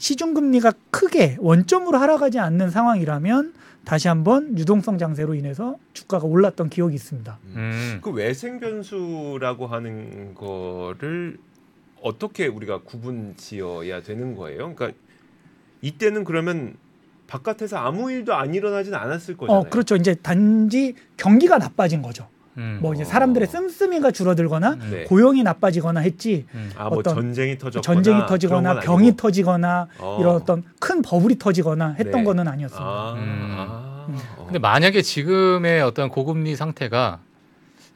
시- 0.05 0.13
시중금리가 0.15 0.73
크게 0.91 1.37
원점으로 1.41 1.97
하락하지 1.99 2.39
않는 2.39 2.69
상황이라면 2.71 3.55
다시 3.87 4.09
한번 4.09 4.57
유동성 4.59 4.99
장세로 4.99 5.35
인해서 5.35 5.77
주가가 5.95 6.27
올랐던 6.27 6.69
기억이 6.69 6.95
있습니다. 6.95 7.39
음. 7.57 8.01
그 8.03 8.11
외생 8.11 8.61
변수라고 8.61 9.67
하는 9.67 10.35
거를 10.35 11.39
어떻게 12.03 12.47
우리가 12.47 12.83
구분 12.83 13.35
지어야 13.39 14.03
되는 14.03 14.35
거예요? 14.37 14.75
그러니까 14.75 14.93
이때는 15.81 16.25
그러면 16.25 16.75
바깥에서 17.27 17.79
아무 17.79 18.11
일도 18.13 18.35
안 18.35 18.55
일어나진 18.55 18.95
않았을 18.95 19.37
거잖아요. 19.39 19.61
어, 19.63 19.71
그렇죠. 19.71 19.97
이제 19.97 20.15
단지 20.15 20.95
경기가 21.17 21.57
나빠진 21.59 22.03
거죠. 22.03 22.29
음. 22.57 22.79
뭐 22.81 22.95
이제 22.95 23.03
어. 23.03 23.07
사람들의 23.07 23.49
씀씀이가 23.49 24.11
줄어들거나 24.11 24.77
네. 24.91 25.05
고용이 25.05 25.43
나빠지거나 25.43 26.01
했지 26.01 26.47
음. 26.55 26.71
아, 26.77 26.89
뭐 26.89 26.99
어떤 26.99 27.15
전쟁이 27.15 27.59
터졌거나 27.59 27.83
전쟁이 27.83 28.27
터지거나 28.27 28.75
건 28.75 28.83
병이 28.83 29.07
아니고. 29.09 29.17
터지거나 29.17 29.89
어. 29.99 30.19
이런 30.21 30.37
어떤 30.37 30.63
큰 30.79 31.03
버블이 31.03 31.39
터지거나 31.39 31.97
했던 31.99 32.21
네. 32.21 32.25
거는 32.25 32.47
아니었습니다. 32.49 32.85
아, 32.87 33.15
음. 33.17 33.55
아. 33.59 34.07
음. 34.09 34.19
어. 34.37 34.45
근데 34.45 34.59
만약에 34.59 35.03
지금의 35.03 35.83
어떤 35.83 36.09
고금리 36.09 36.55
상태가 36.57 37.21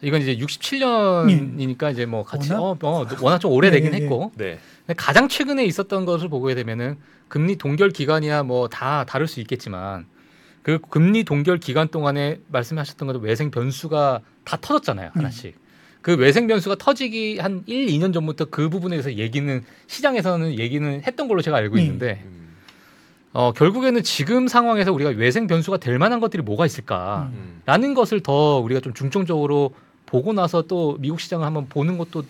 이건 0.01 0.21
이제 0.23 0.37
67년이니까 0.37 1.93
이제 1.93 2.07
뭐 2.07 2.23
같이 2.23 2.53
워낙? 2.53 2.63
어, 2.85 3.01
어, 3.01 3.07
워낙 3.21 3.39
좀 3.39 3.53
오래되긴 3.53 3.91
네. 3.93 4.01
했고 4.03 4.31
네. 4.37 4.59
가장 4.97 5.29
최근에 5.29 5.65
있었던 5.65 6.05
것을 6.05 6.29
보게 6.29 6.55
되면은 6.55 6.97
금리 7.29 7.57
동결 7.57 7.91
기간이야 7.91 8.43
뭐 8.45 8.69
다 8.69 9.05
다를 9.05 9.27
수 9.27 9.41
있겠지만 9.41 10.07
그 10.69 10.79
금리 10.91 11.25
동결 11.25 11.61
기간 11.61 11.89
동안에 11.89 12.41
말씀하셨던 12.49 13.07
것도 13.07 13.21
외생 13.21 13.51
변수가 13.51 14.21
다 14.45 14.59
터졌잖아요 14.61 15.13
하나씩. 15.15 15.59
그 16.03 16.15
외생 16.15 16.47
변수가 16.47 16.75
터지기 16.75 17.39
한 17.39 17.63
1, 17.65 17.87
2년 17.87 18.13
전부터 18.13 18.45
그 18.51 18.69
부분에 18.69 18.97
대해서 18.97 19.15
얘기는 19.15 19.65
시장에서는 19.87 20.59
얘기는 20.59 21.03
했던 21.07 21.27
걸로 21.27 21.41
제가 21.41 21.57
알고 21.57 21.77
네. 21.77 21.83
있는데 21.83 22.23
음. 22.27 22.55
어, 23.33 23.53
결국에는 23.53 24.03
지금 24.03 24.47
상황에서 24.47 24.93
우리가 24.93 25.09
외생 25.17 25.47
변수가 25.47 25.79
될 25.79 25.99
만한 25.99 26.21
것들이 26.21 26.43
뭐가 26.43 26.67
있을까? 26.67 27.31
음. 27.33 27.63
라는 27.65 27.95
것을 27.95 28.21
더 28.21 28.59
우리가 28.59 28.83
좀 28.83 28.93
중점적으로 28.93 29.71
보고 30.05 30.35
나서 30.35 30.61
또 30.61 30.99
미국 31.01 31.19
시장을 31.19 31.47
한번 31.47 31.67
보는 31.71 31.97
것도 31.97 32.25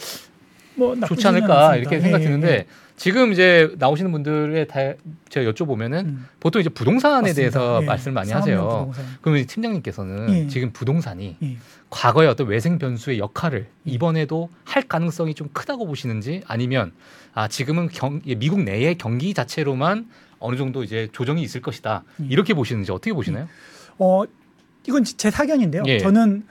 뭐 0.78 0.94
좋지 1.06 1.26
않을까 1.26 1.68
않습니다. 1.70 1.76
이렇게 1.76 1.96
예, 1.96 2.00
생각 2.00 2.18
드는데 2.18 2.48
예, 2.48 2.66
지금 2.96 3.32
이제 3.32 3.74
나오시는 3.78 4.10
분들의 4.12 4.66
다 4.68 4.80
제가 5.28 5.50
여쭤보면은 5.52 6.04
음. 6.06 6.26
보통 6.40 6.60
이제 6.60 6.68
부동산에 6.68 7.28
맞습니다. 7.28 7.36
대해서 7.36 7.80
예. 7.82 7.86
말씀을 7.86 8.14
많이 8.14 8.32
하세요. 8.32 8.62
부동산. 8.62 9.04
그러면 9.20 9.46
팀장님께서는 9.46 10.30
예. 10.30 10.46
지금 10.48 10.72
부동산이 10.72 11.36
예. 11.42 11.56
과거의 11.90 12.28
어떤 12.28 12.46
외생 12.48 12.78
변수의 12.78 13.18
역할을 13.18 13.66
예. 13.86 13.90
이번에도 13.90 14.48
할 14.64 14.82
가능성이 14.82 15.34
좀 15.34 15.48
크다고 15.52 15.86
보시는지 15.86 16.42
아니면 16.46 16.92
아 17.34 17.48
지금은 17.48 17.88
경, 17.88 18.20
예, 18.26 18.34
미국 18.34 18.62
내의 18.62 18.96
경기 18.96 19.34
자체로만 19.34 20.08
어느 20.40 20.56
정도 20.56 20.82
이제 20.84 21.08
조정이 21.12 21.42
있을 21.42 21.60
것이다 21.60 22.04
예. 22.22 22.26
이렇게 22.28 22.54
보시는지 22.54 22.92
어떻게 22.92 23.12
보시나요? 23.12 23.48
어 23.98 24.22
이건 24.88 25.04
제 25.04 25.30
사견인데요. 25.30 25.82
예. 25.86 25.98
저는 25.98 26.44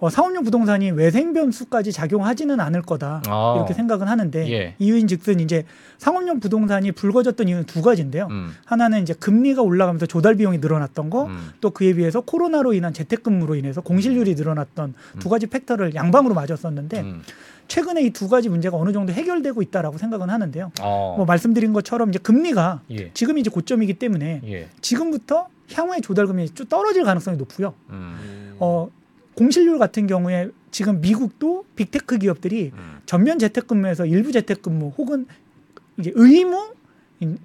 어, 0.00 0.10
상업용 0.10 0.42
부동산이 0.42 0.90
외생 0.90 1.32
변수까지 1.32 1.92
작용하지는 1.92 2.58
않을 2.58 2.82
거다 2.82 3.22
아. 3.28 3.54
이렇게 3.56 3.72
생각은 3.72 4.08
하는데 4.08 4.50
예. 4.50 4.74
이유인즉슨 4.80 5.38
이제 5.38 5.64
상업용 5.98 6.40
부동산이 6.40 6.90
불거졌던 6.92 7.46
이유는 7.48 7.64
두 7.66 7.80
가지인데요. 7.82 8.26
음, 8.30 8.52
하나는 8.64 9.02
이제 9.02 9.14
금리가 9.14 9.62
올라가면서 9.62 10.06
조달 10.06 10.34
비용이 10.34 10.58
늘어났던 10.58 11.08
거, 11.08 11.26
음, 11.26 11.52
또 11.60 11.70
그에 11.70 11.94
비해서 11.94 12.20
코로나로 12.20 12.74
인한 12.74 12.92
재택근무로 12.92 13.54
인해서 13.54 13.80
공실률이 13.80 14.34
늘어났던 14.34 14.94
음. 15.14 15.18
두 15.20 15.28
가지 15.28 15.46
factor를 15.46 15.94
양방으로 15.94 16.34
맞았었는데 16.34 17.00
음. 17.00 17.22
최근에 17.68 18.02
이 18.02 18.10
두 18.10 18.28
가지 18.28 18.48
문제가 18.48 18.76
어느 18.76 18.92
정도 18.92 19.12
해결되고 19.12 19.62
있다라고 19.62 19.98
생각은 19.98 20.28
하는데요. 20.28 20.72
어. 20.82 21.14
뭐 21.16 21.24
말씀드린 21.24 21.72
것처럼 21.72 22.10
이제 22.10 22.18
금리가 22.18 22.82
예. 22.90 23.10
지금이 23.14 23.40
이제 23.40 23.50
고점이기 23.50 23.94
때문에 23.94 24.40
예. 24.46 24.68
지금부터 24.80 25.48
향후에 25.72 26.00
조달금리 26.00 26.50
쭉 26.50 26.68
떨어질 26.68 27.04
가능성이 27.04 27.36
높고요. 27.36 27.74
음. 27.90 27.94
음. 28.22 28.56
어, 28.58 28.90
공실률 29.34 29.78
같은 29.78 30.06
경우에 30.06 30.50
지금 30.70 31.00
미국도 31.00 31.64
빅테크 31.76 32.18
기업들이 32.18 32.72
음. 32.74 32.98
전면 33.06 33.38
재택근무에서 33.38 34.06
일부 34.06 34.32
재택근무 34.32 34.92
혹은 34.98 35.26
이제 35.98 36.12
의무 36.14 36.74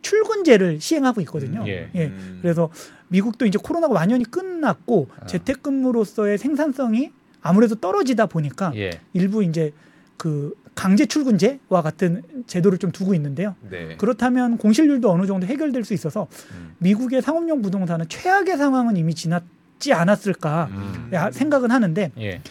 출근제를 0.02 0.82
시행하고 0.82 1.22
있거든요. 1.22 1.62
음, 1.62 1.68
예. 1.68 1.90
음. 1.96 2.40
그래서 2.42 2.70
미국도 3.08 3.46
이제 3.46 3.58
코로나가 3.62 3.94
완전히 3.94 4.26
끝났고 4.26 5.10
아. 5.20 5.26
재택근무로서의 5.26 6.38
생산성이 6.38 7.12
아무래도 7.42 7.76
떨어지다 7.76 8.26
보니까 8.26 8.74
예. 8.76 9.00
일부 9.14 9.44
이제 9.44 9.72
그 10.18 10.54
강제 10.80 11.06
출근제와 11.06 11.82
같은 11.84 12.24
제도를 12.48 12.78
좀 12.78 12.92
두고 12.92 13.14
있는데요. 13.14 13.56
네. 13.70 13.98
그렇다면 13.98 14.58
공실률도 14.58 15.12
어느 15.12 15.26
정도 15.26 15.46
해결될 15.46 15.84
수 15.84 15.94
있어서 15.94 16.28
음. 16.54 16.76
미국의 16.78 17.22
상업용 17.22 17.62
부동산은 17.62 18.08
최악의 18.08 18.58
상황은 18.58 18.96
이미 18.96 19.14
지났 19.14 19.44
있지 19.80 19.94
않았을까 19.94 20.70
음. 20.72 21.10
야, 21.14 21.32
생각은 21.32 21.72
하는데 21.72 22.12
예. 22.20 22.42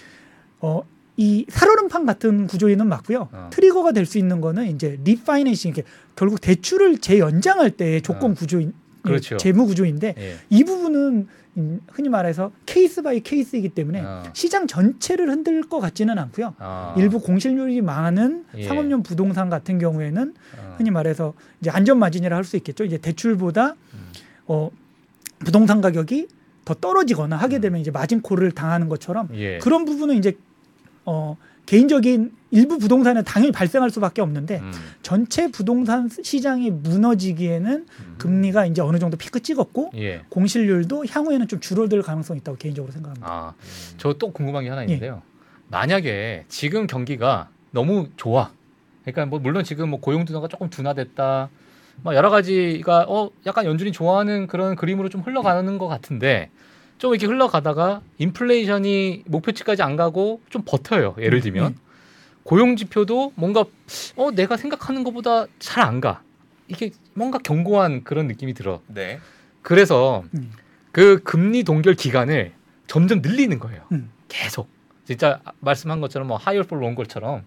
어, 0.61 0.83
이 1.17 1.45
살얼음판 1.49 2.07
같은 2.07 2.47
구조에는 2.47 2.87
맞고요. 2.89 3.29
어. 3.31 3.51
트리거가 3.53 3.93
될 3.93 4.07
수 4.07 4.19
있는 4.19 4.41
거는 4.41 4.67
이제 4.69 4.99
refinancing 5.05 5.71
이게 5.73 5.83
결국 6.17 6.41
대출을 6.41 6.99
재연장할 6.99 7.73
때의 7.73 8.03
조건 8.03 8.33
어. 8.33 8.35
구조인 8.35 8.73
그렇죠. 9.03 9.37
재무 9.37 9.67
구조인데 9.67 10.15
예. 10.19 10.37
이 10.51 10.65
부분은 10.65 10.99
음, 11.01 11.29
흔히 11.91 12.09
말해서 12.09 12.53
case 12.67 13.03
by 13.03 13.21
case이기 13.21 13.71
때문에 13.71 14.01
어. 14.01 14.23
시장 14.33 14.67
전체를 14.67 15.29
흔들 15.29 15.63
것 15.63 15.81
같지는 15.81 16.19
않고요. 16.19 16.55
아. 16.59 16.95
일부 16.97 17.21
공실률이 17.21 17.81
많은 17.83 18.45
예. 18.57 18.65
상업용 18.67 19.03
부동산 19.03 19.49
같은 19.51 19.79
경우에는 19.79 20.35
어. 20.59 20.75
흔히 20.77 20.91
말해서 20.91 21.35
이제 21.61 21.71
안전 21.71 21.99
마진이라 21.99 22.37
할 22.37 22.45
수 22.45 22.57
있겠죠. 22.57 22.85
이제 22.85 22.99
대출보다 22.99 23.75
음. 23.95 24.13
어, 24.47 24.71
부동산 25.41 25.81
가격이 25.81 26.29
더 26.65 26.75
떨어지거나 26.75 27.37
하게 27.37 27.57
음. 27.57 27.61
되면 27.61 27.81
이제 27.81 27.91
마진콜을 27.91 28.53
당하는 28.53 28.89
것처럼 28.89 29.29
예. 29.35 29.59
그런 29.59 29.85
부분은 29.85 30.17
이제 30.17 30.37
어, 31.05 31.37
개인적인 31.69 32.33
일부 32.51 32.79
부동산에 32.79 33.23
당연히 33.23 33.53
발생할 33.53 33.91
수밖에 33.91 34.23
없는데 34.23 34.61
음. 34.61 34.73
전체 35.03 35.51
부동산 35.51 36.09
시장이 36.09 36.71
무너지기에는 36.71 37.71
음. 37.87 38.15
금리가 38.17 38.65
이제 38.65 38.81
어느 38.81 38.99
정도 38.99 39.19
피크 39.19 39.41
찍었고 39.43 39.91
예. 39.97 40.23
공실률도 40.31 41.05
향후에는 41.11 41.47
좀 41.47 41.61
줄어들 41.61 42.01
가능성이 42.01 42.41
있다고 42.41 42.57
개인적으로 42.57 42.91
생각합니다. 42.91 43.27
아, 43.31 43.53
저 43.99 44.15
또 44.15 44.33
궁금한 44.33 44.65
게 44.65 44.71
하나 44.71 44.83
있는데요. 44.85 45.21
만약에 45.69 46.47
지금 46.49 46.87
경기가 46.87 47.51
너무 47.71 48.09
좋아. 48.17 48.51
그러니까 49.05 49.27
뭐 49.27 49.39
물론 49.39 49.63
지금 49.63 49.91
뭐 49.91 50.01
고용 50.01 50.25
둔화가 50.25 50.49
조금 50.49 50.71
둔화됐다. 50.71 51.51
뭐 52.03 52.15
여러 52.15 52.31
가지가 52.31 53.05
어 53.09 53.31
약간 53.45 53.67
연준이 53.67 53.93
좋아하는 53.93 54.47
그런 54.47 54.75
그림으로 54.75 55.11
좀 55.11 55.21
흘러가는 55.21 55.77
것 55.77 55.87
같은데 55.87 56.49
좀 56.99 57.15
이렇게 57.15 57.27
흘러가다가 57.27 58.03
인플레이션이 58.19 59.23
목표치까지 59.27 59.83
안 59.83 59.97
가고 59.97 60.41
좀 60.51 60.63
버텨요. 60.67 61.15
예를 61.19 61.41
들면 61.41 61.67
음. 61.73 61.77
고용 62.43 62.77
지표도 62.77 63.33
뭔가 63.37 63.65
어 64.17 64.31
내가 64.33 64.57
생각하는 64.57 65.05
것보다 65.05 65.47
잘 65.59 65.85
안 65.85 66.01
가. 66.01 66.23
이게 66.67 66.91
뭔가 67.15 67.39
견고한 67.39 68.05
그런 68.05 68.27
느낌이 68.27 68.53
들어. 68.53 68.83
네. 68.89 69.21
그래서 69.63 70.25
음. 70.35 70.53
그 70.93 71.21
금리 71.23 71.63
동결 71.63 71.95
기간을 71.95 72.53
점점 72.87 73.21
늘리는 73.23 73.59
거예요. 73.59 73.83
음. 73.93 74.11
계속 74.29 74.69
진짜 75.05 75.41
말씀한 75.61 76.01
것처럼 76.01 76.29
뭐 76.29 76.37
higher 76.37 76.65
for 76.65 76.83
longer처럼 76.83 77.45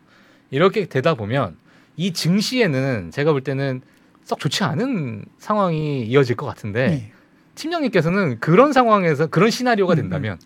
이렇게 0.49 0.85
되다 0.85 1.13
보면 1.13 1.57
이 1.97 2.13
증시에는 2.13 3.11
제가 3.11 3.31
볼 3.33 3.41
때는 3.41 3.81
썩 4.23 4.39
좋지 4.39 4.63
않은 4.63 5.25
상황이 5.39 6.03
이어질 6.05 6.35
것 6.35 6.45
같은데 6.45 6.87
네. 6.87 7.11
팀장님께서는 7.55 8.39
그런 8.39 8.73
상황에서 8.73 9.27
그런 9.27 9.49
시나리오가 9.49 9.93
음, 9.93 9.95
된다면 9.95 10.39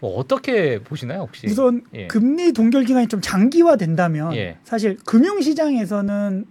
뭐 0.00 0.16
어떻게 0.16 0.78
보시나요 0.80 1.20
혹시? 1.22 1.46
우선 1.46 1.82
예. 1.94 2.06
금리 2.06 2.52
동결 2.52 2.84
기간이 2.84 3.08
좀 3.08 3.20
장기화 3.20 3.76
된다면 3.76 4.34
예. 4.34 4.58
사실 4.64 4.96
금융 5.04 5.40
시장에서는 5.40 6.46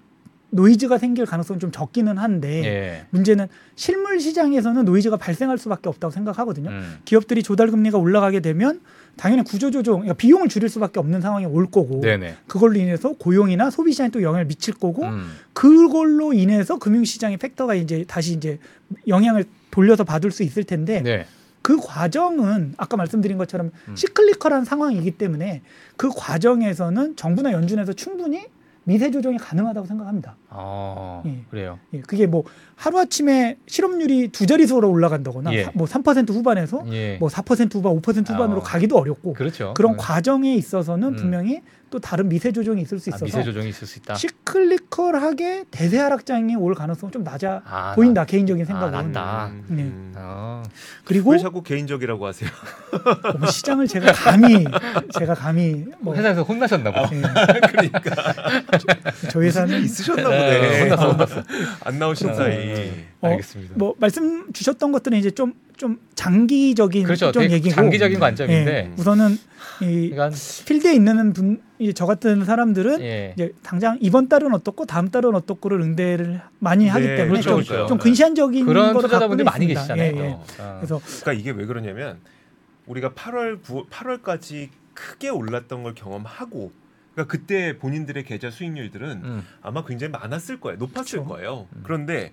노이즈가 0.50 0.98
생길 0.98 1.26
가능성은 1.26 1.60
좀 1.60 1.72
적기는 1.72 2.18
한데 2.18 2.64
예. 2.64 3.06
문제는 3.10 3.48
실물 3.76 4.20
시장에서는 4.20 4.86
노이즈가 4.86 5.18
발생할 5.18 5.58
수밖에 5.58 5.90
없다고 5.90 6.12
생각하거든요. 6.12 6.70
음. 6.70 6.98
기업들이 7.04 7.44
조달 7.44 7.70
금리가 7.70 7.98
올라가게 7.98 8.40
되면 8.40 8.80
당연히 9.18 9.44
구조 9.44 9.72
조정, 9.72 9.96
그러니까 9.96 10.14
비용을 10.14 10.48
줄일 10.48 10.70
수밖에 10.70 11.00
없는 11.00 11.22
상황이 11.22 11.46
올 11.46 11.66
거고 11.66 12.02
네네. 12.02 12.36
그걸로 12.48 12.76
인해서 12.76 13.14
고용이나 13.14 13.70
소비 13.70 13.92
시장에 13.92 14.10
또 14.10 14.22
영향을 14.22 14.46
미칠 14.46 14.74
거고 14.74 15.04
음. 15.04 15.32
그걸로 15.54 16.34
인해서 16.34 16.78
금융 16.78 17.04
시장의 17.04 17.38
팩터가 17.38 17.76
이제 17.76 18.06
다시 18.08 18.34
이제 18.34 18.58
영향을 19.08 19.46
돌려서 19.78 20.04
받을 20.04 20.32
수 20.32 20.42
있을 20.42 20.64
텐데 20.64 21.02
네. 21.04 21.26
그 21.62 21.78
과정은 21.80 22.74
아까 22.78 22.98
말씀드린 22.98 23.38
것처럼 23.38 23.70
음. 23.90 23.96
시클리컬한 23.96 24.66
상황이기 24.66 25.12
때문에 25.12 25.62
그 25.98 26.10
과정에서는 26.16 27.16
정부나 27.16 27.52
연준에서 27.52 27.94
충분히 27.94 28.46
미세 28.86 29.12
조정이 29.12 29.38
가능하다고 29.38 29.86
생각합니다. 29.86 30.36
아 30.50 31.22
예. 31.28 31.44
그래요. 31.52 31.78
예, 31.94 32.00
그게 32.00 32.26
뭐 32.26 32.46
하루 32.76 32.98
아침에 33.00 33.58
실업률이 33.68 34.30
두 34.30 34.48
자릿수로 34.48 34.90
올라간다거나 34.90 35.54
예. 35.54 35.66
사- 35.66 35.72
뭐3% 35.74 36.30
후반에서 36.32 36.84
예. 36.92 37.20
뭐4% 37.20 37.76
후반, 37.76 38.02
5% 38.02 38.30
후반으로 38.34 38.62
아. 38.62 38.64
가기도 38.64 38.98
어렵고 38.98 39.34
그렇죠. 39.34 39.74
그런 39.76 39.92
음. 39.94 39.98
과정에 39.98 40.56
있어서는 40.56 41.10
음. 41.10 41.16
분명히 41.18 41.62
또 41.90 42.00
다른 42.00 42.28
미세 42.28 42.52
조정이 42.52 42.82
있을 42.82 43.00
수 43.00 43.10
아, 43.10 43.16
있어서 43.16 43.26
미세 43.26 43.44
조정이 43.44 43.70
있을 43.70 43.88
수 43.88 44.00
있다. 44.00 44.16
시클리컬하게 44.16 45.66
대세 45.72 45.98
하락장이 45.98 46.56
올 46.56 46.76
가능성 46.76 47.12
좀 47.12 47.24
낮아 47.24 47.62
아, 47.66 47.94
보인다 47.96 48.22
나- 48.22 48.26
개인적인 48.26 48.64
아, 48.64 48.68
생각은 48.68 48.92
낮다. 49.12 49.48
음, 49.48 49.64
네. 49.70 49.84
음. 49.84 50.14
어. 50.18 50.64
그리고 51.06 51.32
왜 51.32 51.38
자꾸 51.38 51.64
개인적이라고 51.64 52.26
하세요? 52.26 52.50
뭐 53.40 53.48
시장을 53.50 53.88
제가 53.88 54.12
감히 54.12 54.66
제가 55.18 55.34
감히 55.34 55.86
뭐 56.00 56.14
회사에서 56.16 56.44
혼나셨나 56.44 56.92
봐. 56.92 57.10
예, 57.14 57.22
그러니까 57.72 58.34
저 59.32 59.42
회사는 59.42 59.82
있으셨나 59.84 60.30
네, 60.30 60.58
보네. 60.60 60.82
혼났어, 60.84 61.12
혼났어. 61.12 61.44
안 61.86 62.00
나오신 62.00 62.30
어, 62.30 62.34
사이. 62.34 62.92
어, 63.22 63.28
알겠습니다. 63.30 63.74
뭐 63.78 63.96
말씀 64.00 64.52
주셨던 64.52 64.92
것들은 64.92 65.18
이제 65.18 65.32
좀 65.32 65.54
좀 65.78 66.00
장기적인 66.16 67.04
그렇죠. 67.04 67.32
좀 67.32 67.44
얘기고 67.44 67.76
장기적인 67.76 68.20
관점인데. 68.20 68.72
예, 68.76 68.92
우선은 68.98 69.38
이 69.82 70.10
그러니까 70.10 70.38
필드에 70.66 70.94
있는 70.94 71.34
분, 71.34 71.62
이저 71.80 72.06
같은 72.06 72.46
사람들은 72.46 73.02
예. 73.02 73.34
이제 73.36 73.54
당장 73.64 73.98
이번 74.02 74.28
달은 74.30 74.54
어떻고 74.54 74.86
다음 74.86 75.10
달은 75.10 75.36
어떻고를 75.36 75.82
응대를 75.82 76.42
많이 76.60 76.88
하기 76.88 77.06
네, 77.06 77.16
때문에 77.18 77.42
그렇죠, 77.42 77.50
좀, 77.50 77.64
그렇죠. 77.64 77.88
좀 77.88 77.98
근시안적인 77.98 78.66
그런 78.66 78.94
거를 78.94 79.02
투자자분들 79.04 79.46
많이 79.46 79.66
있습니다. 79.66 79.94
계시잖아요. 79.96 80.24
예, 80.24 80.28
예. 80.28 80.32
어. 80.34 80.44
어. 80.60 80.78
그래서 80.80 81.00
그러니까 81.22 81.34
이게 81.34 81.52
왜 81.52 81.66
그러냐면 81.66 82.20
우리가 82.88 83.12
8월 83.12 83.62
9 83.64 83.88
8월까지 83.90 84.70
크게 84.94 85.30
올랐던 85.30 85.84
걸 85.84 85.94
경험하고 85.94 86.72
그러니까 87.14 87.32
그때 87.32 87.78
본인들의 87.78 88.24
계좌 88.26 88.50
수익률들은 88.50 89.22
음. 89.24 89.44
아마 89.62 89.84
굉장히 89.86 90.12
많았을 90.12 90.60
거예요. 90.60 90.78
높았을 90.78 91.20
그렇죠. 91.20 91.26
거예요. 91.26 91.68
음. 91.76 91.82
그런데 91.84 92.32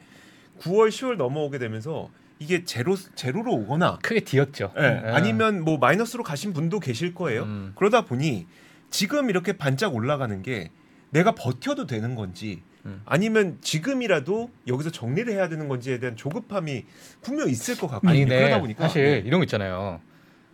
9월 0.61 0.89
10월 0.89 1.17
넘어오게 1.17 1.59
되면서 1.59 2.09
이게 2.39 2.65
제로 2.65 2.97
제로로 3.15 3.53
오거나 3.55 3.99
크게 4.03 4.21
뒤었죠. 4.21 4.73
예, 4.79 4.83
예. 4.83 5.11
아니면 5.13 5.63
뭐 5.63 5.79
마이너스로 5.79 6.25
가신 6.25 6.53
분도 6.53 6.81
계실 6.81 7.15
거예요. 7.15 7.45
음. 7.45 7.73
그러다 7.77 8.05
보니 8.05 8.47
지금 8.91 9.31
이렇게 9.31 9.55
반짝 9.55 9.95
올라가는 9.95 10.43
게 10.43 10.71
내가 11.11 11.33
버텨도 11.33 11.87
되는 11.87 12.15
건지 12.15 12.63
음. 12.87 13.01
아니면 13.05 13.59
지금이라도 13.61 14.51
여기서 14.67 14.91
정리를 14.91 15.33
해야 15.33 15.49
되는 15.49 15.69
건지에 15.69 15.99
대한 15.99 16.17
조급함이 16.17 16.85
분명 17.23 17.49
있을 17.49 17.77
것 17.77 17.87
같거든요. 17.87 18.11
아니 18.11 18.25
그러다 18.27 18.61
보니까 18.61 18.89
사실 18.89 19.23
이런 19.25 19.41
거 19.41 19.45
있잖아요. 19.45 20.01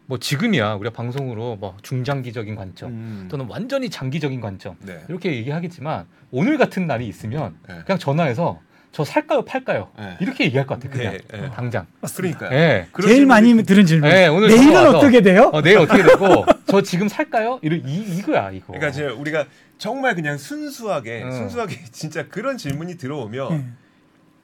뭐 0.07 0.19
지금이야 0.19 0.75
우리가 0.75 0.93
방송으로 0.93 1.57
뭐 1.57 1.77
중장기적인 1.83 2.57
관점 2.57 2.91
음. 2.91 3.29
또는 3.31 3.47
완전히 3.49 3.89
장기적인 3.89 4.41
관점 4.41 4.77
네. 4.81 5.05
이렇게 5.09 5.35
얘기하겠지만 5.37 6.07
오늘 6.33 6.59
같은 6.59 6.87
날이 6.87 7.07
있으면 7.07 7.57
네. 7.69 7.83
그냥 7.87 7.99
전화해서 7.99 8.61
저 8.93 9.05
살까요 9.05 9.43
팔까요 9.43 9.89
네. 9.99 10.17
이렇게 10.21 10.45
얘기할 10.45 10.67
것 10.67 10.81
같아 10.81 10.93
그냥 10.93 11.13
네, 11.13 11.39
네. 11.39 11.51
당장. 11.51 11.87
그러니까요. 12.15 12.53
예. 12.53 12.89
그런 12.91 13.09
제일 13.09 13.27
많이 13.27 13.47
질문이 13.49 13.67
들은 13.67 13.87
질문. 13.87 14.11
네, 14.11 14.27
오늘 14.27 14.49
내일은 14.49 14.75
와서 14.75 14.99
어떻게 14.99 15.21
돼요? 15.23 15.51
어, 15.53 15.63
내일 15.63 15.79
어떻게 15.79 16.03
되고 16.03 16.45
저 16.67 16.83
지금 16.83 17.09
살까요? 17.09 17.61
이런 17.63 17.87
이 17.87 18.19
이거야 18.19 18.51
이거. 18.51 18.67
그러니까 18.69 18.89
이제 18.89 19.07
우리가 19.07 19.47
정말 19.79 20.17
그냥 20.17 20.39
순수하게 20.39 21.23
어. 21.23 21.31
순수하게 21.31 21.85
진짜 21.93 22.27
그런 22.29 22.57
질문이 22.57 22.97
들어오면 22.97 23.53
예. 23.53 23.65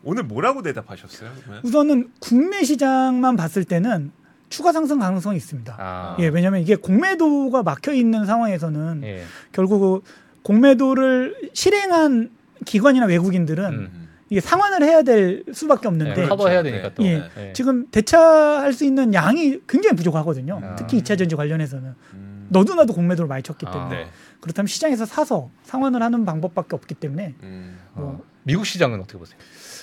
오늘 0.05 0.23
뭐라고 0.23 0.63
대답하셨어요? 0.63 1.31
그러면? 1.43 1.63
우선은 1.65 2.11
국내 2.21 2.63
시장만 2.63 3.37
봤을 3.37 3.65
때는 3.65 4.13
추가 4.49 4.71
상승 4.71 5.01
가능성이 5.01 5.39
있습니다. 5.39 5.77
아. 5.77 6.17
예, 6.21 6.29
왜냐하면 6.29 6.61
이게 6.61 6.77
공매도가 6.77 7.65
막혀 7.65 7.93
있는 7.95 8.27
상황에서는 8.27 9.03
예. 9.03 9.25
결국 9.51 10.05
그 10.05 10.11
공매도를 10.43 11.51
실행한 11.53 12.31
기관이나 12.65 13.07
외국인들은 13.07 13.65
음. 13.65 14.06
이게 14.29 14.41
상환을 14.41 14.83
해야 14.83 15.03
될 15.03 15.45
수밖에 15.53 15.87
없는데 15.87 16.23
네, 16.23 16.29
커버해야 16.29 16.63
네. 16.63 16.71
되니까 16.71 16.95
또. 16.95 17.05
예. 17.05 17.23
예. 17.39 17.53
지금 17.53 17.87
대차할 17.91 18.73
수 18.73 18.85
있는 18.85 19.15
양이 19.15 19.59
굉장히 19.69 19.95
부족하거든요. 19.97 20.61
아. 20.63 20.75
특히 20.77 21.01
2차 21.01 21.17
전지 21.17 21.37
관련해서는 21.37 21.95
음. 22.15 22.47
너도 22.49 22.75
나도 22.75 22.93
공매도를 22.93 23.29
많이 23.29 23.43
쳤기 23.43 23.67
아. 23.69 23.71
때문에 23.71 23.97
네. 23.97 24.11
그렇다면 24.41 24.67
시장에서 24.67 25.07
사서 25.07 25.51
상환을 25.63 26.03
하는 26.03 26.25
방법밖에 26.25 26.75
없기 26.75 26.95
때문에 26.95 27.35
음. 27.43 27.79
어. 27.95 28.21
미국 28.43 28.67
시장은 28.67 29.01
어떻게 29.01 29.19
보세요? 29.19 29.39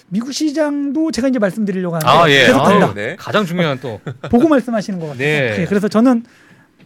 미국 0.09 0.33
시장도 0.33 1.11
제가 1.11 1.29
이제 1.29 1.39
말씀드리려고 1.39 1.95
하는데 1.95 2.11
아 2.11 2.29
예. 2.29 2.47
계속 2.47 2.63
간다. 2.63 2.93
네. 2.93 3.15
가장 3.17 3.45
중요한 3.45 3.79
또. 3.79 4.01
보고 4.29 4.49
말씀하시는 4.49 4.99
것 4.99 5.07
같아요. 5.07 5.19
네. 5.19 5.61
예, 5.61 5.65
그래서 5.65 5.87
저는 5.87 6.23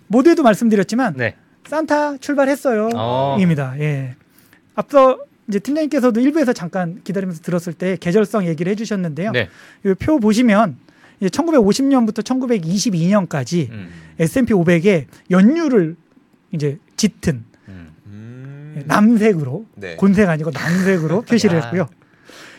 모두에도 0.07 0.43
말씀드렸지만 0.43 1.15
네. 1.17 1.35
산타 1.65 2.17
출발했어요. 2.17 2.89
어. 2.95 3.37
입니다. 3.39 3.73
예. 3.79 4.15
앞서 4.75 5.17
이제 5.47 5.59
팀장님께서도 5.59 6.19
일부에서 6.19 6.53
잠깐 6.53 7.01
기다리면서 7.03 7.41
들었을 7.41 7.73
때 7.73 7.97
계절성 7.99 8.45
얘기를 8.47 8.69
해주셨는데요. 8.71 9.31
네. 9.31 9.49
이표 9.85 10.19
보시면 10.19 10.77
이제 11.19 11.29
1950년부터 11.29 12.21
1922년까지 12.23 13.69
음. 13.71 13.89
S&P 14.19 14.53
500의 14.53 15.05
연율을 15.31 15.95
이제 16.51 16.77
짙은 16.97 17.45
음. 17.69 17.93
음. 18.05 18.83
남색으로 18.85 19.65
네. 19.75 19.95
곤색 19.95 20.29
아니고 20.29 20.51
남색으로 20.51 21.21
표시를 21.27 21.57
야. 21.57 21.61
했고요. 21.63 21.87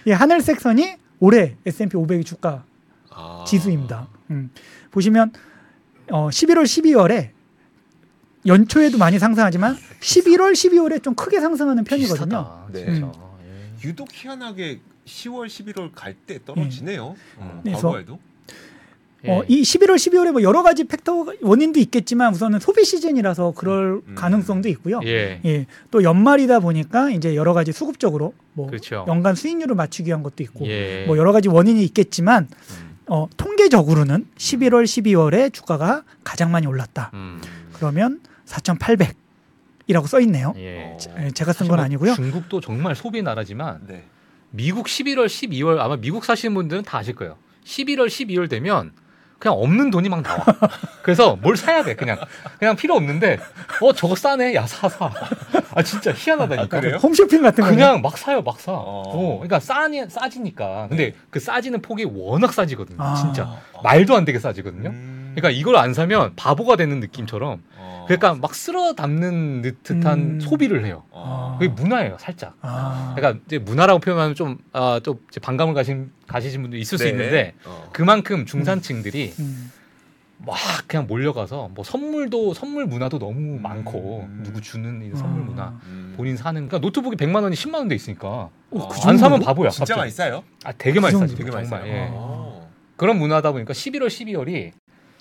이 0.07 0.11
하늘색 0.11 0.61
선이 0.61 0.97
올해 1.21 1.57
S&P 1.67 1.97
500 1.97 2.25
주가 2.25 2.65
아. 3.11 3.45
지수입니다. 3.47 4.09
음. 4.31 4.51
보시면 4.91 5.33
어, 6.11 6.29
11월, 6.31 6.65
12월에 6.65 7.31
연초에도 8.47 8.99
많이 8.99 9.19
상승하지만 9.19 9.77
11월, 10.01 10.53
12월에 10.53 11.03
좀 11.03 11.15
크게 11.15 11.41
상승하는 11.41 11.85
편이거든요. 11.85 12.27
비슷하다, 12.27 12.67
네. 12.73 12.95
진짜. 12.95 13.13
예. 13.45 13.89
유독 13.89 14.09
희한하게 14.13 14.81
10월, 15.07 15.47
11월 15.47 15.91
갈 15.95 16.15
때 16.27 16.39
떨어지네요. 16.45 17.17
음, 17.41 17.61
그래서 17.63 17.89
과거에도. 17.89 18.19
어, 19.27 19.41
예. 19.43 19.45
이 19.49 19.63
11월, 19.63 19.97
12월에 19.97 20.31
뭐 20.31 20.43
여러 20.43 20.63
가지 20.63 20.85
팩터 20.85 21.27
원인도 21.43 21.81
있겠지만 21.81 22.33
우선은 22.35 22.61
소비 22.61 22.85
시즌이라서 22.85 23.53
그럴 23.57 24.01
음. 24.07 24.15
가능성도 24.15 24.69
있고요. 24.69 25.01
예. 25.05 25.41
예, 25.45 25.67
또 25.91 26.05
연말이다 26.05 26.61
보니까 26.61 27.11
이제 27.11 27.35
여러 27.35 27.53
가지 27.53 27.73
수급적으로 27.73 28.33
뭐 28.53 28.69
그렇죠. 28.69 29.05
연간 29.09 29.35
수익률을 29.35 29.75
맞추기 29.75 30.09
위한 30.09 30.23
것도 30.23 30.45
있고 30.45 30.67
예. 30.69 31.05
뭐 31.07 31.17
여러 31.19 31.33
가지 31.33 31.49
원인이 31.49 31.83
있겠지만 31.87 32.47
음. 32.51 32.89
어, 33.09 33.27
통계적으로는 33.37 34.27
11월, 34.37 34.85
12월에 34.85 35.53
주가가 35.53 36.05
가장 36.23 36.53
많이 36.53 36.67
올랐다. 36.67 37.11
음. 37.15 37.41
그러면 37.79 38.21
4,800이라고 38.47 40.07
써 40.07 40.21
있네요. 40.21 40.55
예. 40.57 40.85
어. 40.85 40.97
예, 41.21 41.31
제가 41.31 41.53
쓴 41.53 41.61
사실 41.61 41.71
건뭐 41.71 41.85
아니고요. 41.85 42.15
중국도 42.15 42.61
정말 42.61 42.95
소비 42.95 43.23
나라지만 43.23 43.81
네. 43.87 44.05
미국 44.51 44.87
11월, 44.87 45.27
12월 45.27 45.79
아마 45.79 45.97
미국 45.97 46.25
사시는 46.25 46.55
분들은 46.55 46.83
다 46.83 46.99
아실 46.99 47.15
거예요. 47.15 47.37
11월, 47.65 48.07
12월 48.07 48.49
되면 48.49 48.93
그냥 49.39 49.57
없는 49.59 49.91
돈이 49.91 50.09
막 50.09 50.23
나와. 50.23 50.45
그래서 51.03 51.37
뭘 51.37 51.57
사야 51.57 51.85
돼 51.85 51.95
그냥 51.95 52.19
그냥 52.59 52.75
필요 52.75 52.95
없는데 52.97 53.39
어 53.81 53.93
저거 53.93 54.17
싸네 54.17 54.55
야 54.55 54.67
사 54.67 54.89
사. 54.89 55.13
아 55.75 55.83
진짜 55.83 56.13
희한하다니까. 56.13 56.79
아? 56.79 56.97
홈쇼핑 56.97 57.43
같은 57.43 57.63
거 57.63 57.71
그냥 57.71 58.03
막 58.03 58.19
사요 58.19 58.43
막 58.43 58.59
사. 58.59 58.73
어. 58.73 59.03
어. 59.07 59.33
그러니까 59.39 59.61
싸니 59.61 60.11
싸지니까. 60.11 60.89
근데 60.89 61.15
그 61.31 61.39
싸지는 61.39 61.83
폭이 61.83 62.05
워낙 62.05 62.53
싸지거든요. 62.53 62.97
아. 63.01 63.15
진짜 63.15 63.61
말도 63.85 64.17
안 64.17 64.25
되게 64.25 64.41
싸지거든요. 64.41 64.91
음. 64.91 65.18
그러니까 65.35 65.51
이걸 65.51 65.77
안 65.77 65.95
사면 65.95 66.33
바보가 66.37 66.77
되는 66.77 67.01
느낌처럼 67.01 67.63
어. 67.77 68.05
그러니까 68.09 68.35
막 68.35 68.55
쓸어 68.55 68.95
담는 68.95 69.63
듯한 69.83 70.19
음. 70.19 70.41
소비를 70.41 70.85
해요. 70.85 71.05
어. 71.11 71.57
그게 71.59 71.71
문화예요, 71.73 72.17
살짝. 72.19 72.55
아, 72.63 73.13
그러니까 73.17 73.41
이제 73.47 73.59
문화라고 73.59 74.01
표현하면 74.01 74.35
좀, 74.35 74.59
아, 74.73 75.01
좀 75.03 75.19
반감을 75.43 75.75
가신, 75.75 76.11
가시신 76.27 76.63
분도 76.63 76.77
있을 76.77 76.99
수 76.99 77.05
네. 77.05 77.11
있는데 77.11 77.55
어. 77.65 77.91
그만큼 77.93 78.47
중산층들이 78.47 79.35
음. 79.39 79.73
막 80.41 80.57
그냥 80.87 81.07
몰려가서 81.09 81.71
뭐 81.75 81.85
선물도 81.85 82.55
선물 82.55 82.87
문화도 82.87 83.19
너무 83.19 83.57
음. 83.57 83.63
많고 83.63 84.29
누구 84.45 84.61
주는 84.61 85.03
이 85.03 85.11
선물 85.17 85.43
아. 85.43 85.45
문화 85.45 85.69
음. 85.87 86.15
본인 86.17 86.37
사는 86.37 86.55
그러니까 86.69 86.79
노트북이 86.79 87.17
100만 87.17 87.43
원이 87.43 87.57
10만 87.57 87.75
원돼 87.75 87.95
있으니까 87.97 88.29
어, 88.29 88.89
그 88.89 89.09
안? 89.09 89.19
사면 89.19 89.41
바보야. 89.41 89.71
진짜 89.71 89.95
갑자기. 89.95 89.99
많이 89.99 90.11
싸요? 90.13 90.45
아 90.65 90.73
되게 90.73 91.01
많이 91.01 91.13
그 91.15 91.19
싸지. 91.19 91.31
정도? 91.35 91.45
되게 91.45 91.55
많이 91.55 91.69
정말. 91.69 91.87
싸요. 91.87 91.93
예. 91.93 92.09
어. 92.13 92.71
그런 92.97 93.19
문화다 93.19 93.51
보니까 93.53 93.73
11월, 93.73 94.07
12월이 94.07 94.73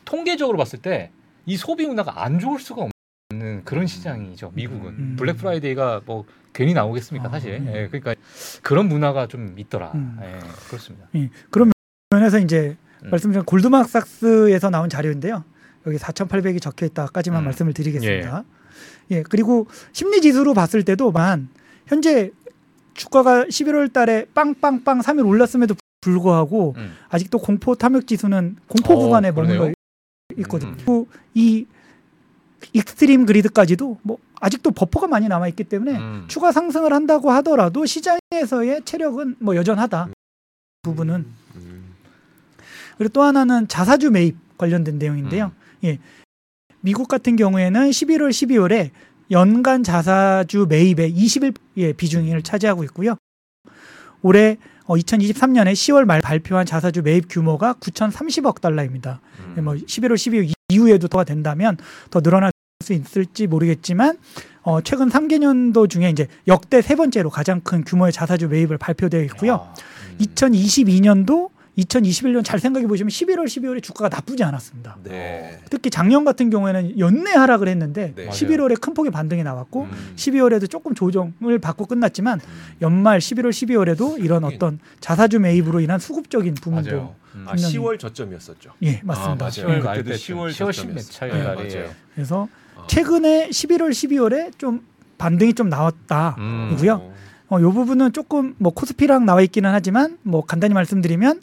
통계적으로 0.07 0.57
봤을 0.57 0.79
때 0.79 1.11
이 1.47 1.55
소비 1.55 1.87
문화가 1.87 2.23
안 2.23 2.39
좋을 2.39 2.59
수가 2.59 2.87
없는 3.31 3.63
그런 3.63 3.87
시장이죠. 3.87 4.51
미국은 4.53 4.89
음. 4.91 5.15
블랙 5.17 5.37
프라이데이가 5.37 6.01
뭐 6.05 6.25
괜히 6.53 6.73
나오겠습니까 6.73 7.29
아, 7.29 7.31
사실. 7.31 7.53
음. 7.53 7.71
예, 7.73 7.87
그러니까 7.87 8.15
그런 8.61 8.87
문화가 8.89 9.27
좀 9.27 9.57
있더라. 9.57 9.93
음. 9.95 10.19
예, 10.21 10.39
그렇습니다. 10.67 11.07
예. 11.15 11.29
그런 11.49 11.71
면에서 12.11 12.39
이제 12.39 12.75
음. 13.03 13.11
말씀드린 13.11 13.45
골드만삭스에서 13.45 14.69
나온 14.69 14.89
자료인데요. 14.89 15.45
여기 15.85 15.97
4,800이 15.97 16.61
적혀 16.61 16.85
있다까지만 16.87 17.43
음. 17.43 17.45
말씀을 17.45 17.73
드리겠습니다. 17.73 18.43
예. 19.11 19.23
그리고 19.23 19.67
심리 19.93 20.19
지수로 20.19 20.53
봤을 20.53 20.83
때도만 20.83 21.47
현재 21.85 22.31
주가가 22.93 23.45
11월 23.45 23.93
달에 23.93 24.25
빵빵빵 24.33 24.99
3일 24.99 25.25
올랐음에도 25.25 25.75
불구하고 26.01 26.73
음. 26.75 26.93
아직도 27.07 27.37
공포 27.37 27.75
탐욕 27.75 28.05
지수는 28.05 28.57
공포 28.67 28.95
어, 28.95 28.97
구간에. 28.97 29.31
머물러 29.31 29.71
있거든요. 30.37 30.75
음. 30.87 31.05
이 31.33 31.65
extreme 32.73 33.25
greed까지도 33.25 33.99
뭐 34.03 34.17
아직도 34.39 34.71
버퍼가 34.71 35.07
많이 35.07 35.27
남아 35.27 35.47
있기 35.49 35.63
때문에 35.63 35.97
음. 35.97 36.25
추가 36.27 36.51
상승을 36.51 36.93
한다고 36.93 37.31
하더라도 37.31 37.85
시장에서의 37.85 38.83
체력은 38.83 39.37
뭐 39.39 39.55
여전하다. 39.55 40.09
부분은 40.83 41.25
음. 41.55 41.95
그리고 42.97 43.13
또 43.13 43.21
하나는 43.23 43.67
자사주 43.67 44.11
매입 44.11 44.35
관련된 44.57 44.97
내용인데요. 44.97 45.45
음. 45.45 45.85
예. 45.85 45.99
미국 46.81 47.07
같은 47.07 47.35
경우에는 47.35 47.89
11월, 47.89 48.29
12월에 48.29 48.91
연간 49.31 49.83
자사주 49.83 50.67
매입의 50.69 51.11
21 51.11 51.53
예, 51.77 51.93
비중을 51.93 52.41
차지하고 52.43 52.83
있고요. 52.85 53.15
올해 54.21 54.57
어, 54.87 54.95
2023년에 54.95 55.73
10월 55.73 56.05
말 56.05 56.21
발표한 56.21 56.65
자사주 56.65 57.01
매입 57.03 57.25
규모가 57.29 57.75
9,030억 57.75 58.61
달러입니다. 58.61 59.19
음. 59.57 59.63
뭐 59.63 59.73
11월, 59.73 60.15
12월 60.15 60.51
이후에도 60.69 61.07
더 61.07 61.23
된다면 61.23 61.77
더 62.09 62.21
늘어날 62.21 62.51
수 62.83 62.93
있을지 62.93 63.47
모르겠지만 63.47 64.17
어, 64.63 64.81
최근 64.81 65.09
3개년도 65.09 65.89
중에 65.89 66.09
이제 66.09 66.27
역대 66.47 66.81
세 66.81 66.95
번째로 66.95 67.29
가장 67.29 67.61
큰 67.61 67.83
규모의 67.83 68.11
자사주 68.11 68.47
매입을 68.47 68.77
발표되어 68.77 69.21
있고요. 69.23 69.55
아, 69.55 69.73
음. 70.11 70.17
2022년도 70.19 71.49
2021년 71.77 72.43
잘 72.43 72.59
생각해 72.59 72.87
보시면 72.87 73.09
11월, 73.09 73.45
12월에 73.45 73.83
주가가 73.83 74.09
나쁘지 74.15 74.43
않았습니다. 74.43 74.97
네. 75.03 75.59
특히 75.69 75.89
작년 75.91 76.25
같은 76.25 76.49
경우에는 76.49 76.97
연내 76.99 77.31
하락을 77.31 77.67
했는데 77.67 78.13
네. 78.15 78.29
11월에 78.29 78.79
큰 78.81 78.93
폭의 78.93 79.11
반등이 79.11 79.43
나왔고 79.43 79.83
음. 79.83 80.13
12월에도 80.15 80.69
조금 80.69 80.95
조정을 80.95 81.59
받고 81.61 81.85
끝났지만 81.85 82.39
연말 82.81 83.19
11월, 83.19 83.49
12월에도 83.49 84.23
이런. 84.23 84.37
어떤 84.47 84.79
자사주 85.01 85.39
매입으로 85.39 85.81
인한 85.81 85.99
수급적인 85.99 86.53
부분도 86.55 86.89
맞아요. 86.89 87.15
음. 87.35 87.45
아, 87.47 87.51
분명히- 87.51 87.75
10월 87.77 87.99
저점이었었죠. 87.99 88.71
예 88.83 89.01
맞습니다. 89.03 89.45
아, 89.45 89.49
10월 89.49 89.65
맞아요. 89.67 89.83
말 89.83 89.97
그때도 89.97 90.09
때 90.11 90.15
10월 90.15 90.49
10월 90.49 90.69
10몇 90.69 90.73
저점이었어요. 90.75 91.11
차이 91.11 91.31
네. 91.31 91.43
맞아요. 91.43 91.89
그래서 92.15 92.47
아. 92.75 92.85
최근에 92.87 93.49
11월, 93.49 93.89
12월에 93.91 94.57
좀 94.57 94.85
반등이 95.17 95.53
좀 95.53 95.67
나왔다. 95.69 96.35
음. 96.37 96.69
어, 97.49 97.61
요 97.61 97.71
부분은 97.71 98.13
조금 98.13 98.55
뭐 98.57 98.73
코스피랑 98.73 99.25
나와 99.25 99.41
있기는 99.41 99.69
하지만 99.69 100.17
뭐 100.23 100.45
간단히 100.45 100.73
말씀드리면 100.73 101.41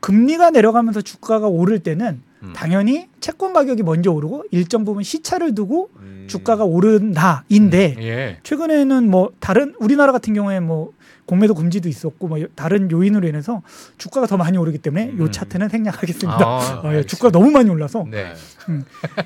금리가 0.00 0.50
내려가면서 0.50 1.02
주가가 1.02 1.46
오를 1.46 1.78
때는 1.78 2.22
음. 2.42 2.52
당연히 2.54 3.08
채권 3.20 3.52
가격이 3.52 3.82
먼저 3.82 4.10
오르고 4.10 4.44
일정 4.50 4.84
부분 4.84 5.02
시차를 5.02 5.54
두고 5.54 5.90
음. 5.98 6.24
주가가 6.26 6.64
오른다인데 6.64 7.96
예. 8.00 8.38
최근에는 8.42 9.10
뭐 9.10 9.30
다른 9.40 9.74
우리나라 9.78 10.12
같은 10.12 10.32
경우에 10.32 10.58
뭐 10.60 10.92
공매도 11.26 11.54
금지도 11.54 11.88
있었고 11.88 12.28
뭐 12.28 12.38
다른 12.56 12.90
요인으로 12.90 13.28
인해서 13.28 13.62
주가가 13.98 14.26
더 14.26 14.36
많이 14.36 14.58
오르기 14.58 14.78
때문에 14.78 15.16
요 15.18 15.24
음. 15.24 15.30
차트는 15.30 15.68
생략하겠습니다. 15.68 16.40
아, 16.40 16.80
어, 16.82 16.94
예, 16.94 17.04
주가가 17.04 17.30
너무 17.30 17.50
많이 17.50 17.68
올라서 17.70 18.06
네. 18.10 18.32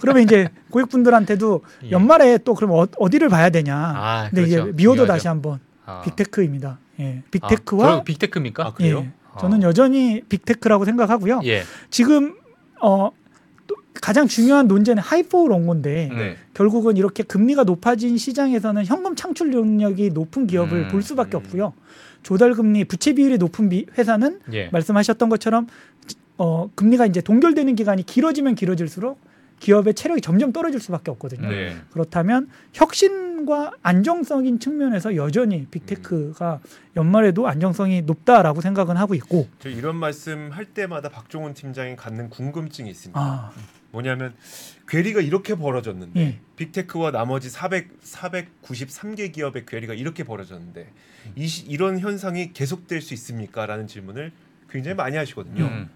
그러면 0.01 0.25
이제 0.25 0.49
고객분들한테도 0.71 1.63
예. 1.87 1.91
연말에 1.93 2.39
또 2.39 2.55
그럼 2.55 2.73
어, 2.73 2.87
어디를 2.99 3.29
봐야 3.29 3.49
되냐? 3.49 3.75
아, 3.75 4.29
근데 4.29 4.45
그렇죠. 4.45 4.69
이제 4.69 4.73
미워도 4.77 5.03
중요하죠. 5.03 5.13
다시 5.13 5.29
한번 5.29 5.61
아. 5.87 6.03
빅테크입니다. 6.03 6.79
예, 7.01 7.19
아, 7.19 7.29
빅테크와 7.31 7.87
저는 7.89 8.05
빅테크입니까? 8.05 8.67
아, 8.67 8.73
그래요? 8.75 9.01
예, 9.07 9.13
저는 9.41 9.63
여전히 9.63 10.23
빅테크라고 10.29 10.85
생각하고요. 10.85 11.41
예. 11.45 11.63
지금 11.91 12.35
어또 12.81 13.75
가장 14.01 14.27
중요한 14.29 14.67
논제는 14.69 15.03
high 15.03 15.28
for 15.28 15.47
음. 16.13 16.17
네. 16.19 16.37
결국은 16.55 16.97
이렇게 16.97 17.23
금리가 17.23 17.65
높아진 17.65 18.17
시장에서는 18.17 18.85
현금 18.85 19.17
창출 19.17 19.51
능력이 19.51 20.11
높은 20.11 20.47
기업을 20.47 20.85
음, 20.85 20.89
볼 20.89 21.03
수밖에 21.03 21.37
음. 21.37 21.39
없고요. 21.39 21.73
조달 22.23 22.55
금리 22.55 22.85
부채 22.85 23.13
비율이 23.13 23.39
높은 23.39 23.69
비- 23.69 23.87
회사는 23.99 24.41
예. 24.53 24.69
말씀하셨던 24.73 25.29
것처럼 25.29 25.67
어 26.39 26.69
금리가 26.75 27.07
이제 27.07 27.21
동결되는 27.21 27.75
기간이 27.77 28.05
길어지면 28.05 28.55
길어질수록 28.55 29.21
기업의 29.61 29.95
체력이 29.95 30.21
점점 30.21 30.53
떨어질 30.53 30.81
수밖에 30.81 31.11
없거든요. 31.13 31.49
네. 31.49 31.77
그렇다면 31.93 32.49
혁신과 32.73 33.73
안정성인 33.83 34.59
측면에서 34.61 35.17
여전히 35.17 35.67
빅테크가 35.71 36.61
연말에도 36.97 37.49
안정성이 37.49 38.03
높다라고 38.03 38.61
생각은 38.61 38.97
하고 38.97 39.15
있고 39.15 39.49
저 39.59 39.69
이런 39.69 39.97
말씀 39.97 40.51
할 40.51 40.67
때마다 40.67 41.09
박종훈 41.09 41.55
팀장이 41.55 41.97
갖는 41.97 42.31
궁금증이 42.31 42.91
있습니다. 42.91 43.19
아, 43.21 43.53
뭐냐면 43.91 44.35
괴리가 44.89 45.21
이렇게 45.21 45.55
벌어졌는데 45.55 46.21
예. 46.21 46.41
빅테크와 46.57 47.11
나머지 47.11 47.49
400 47.49 48.03
493개 48.03 49.33
기업의 49.33 49.65
괴리가 49.67 49.95
이렇게 49.95 50.25
벌어졌는데 50.25 50.91
이, 51.37 51.47
시- 51.47 51.67
이런 51.67 51.99
현상이 51.99 52.53
계속될 52.53 53.01
수 53.01 53.15
있습니까?라는 53.15 53.87
질문을 53.87 54.31
굉장히 54.69 54.95
많이 54.97 55.17
하시거든요. 55.17 55.65
음. 55.65 55.89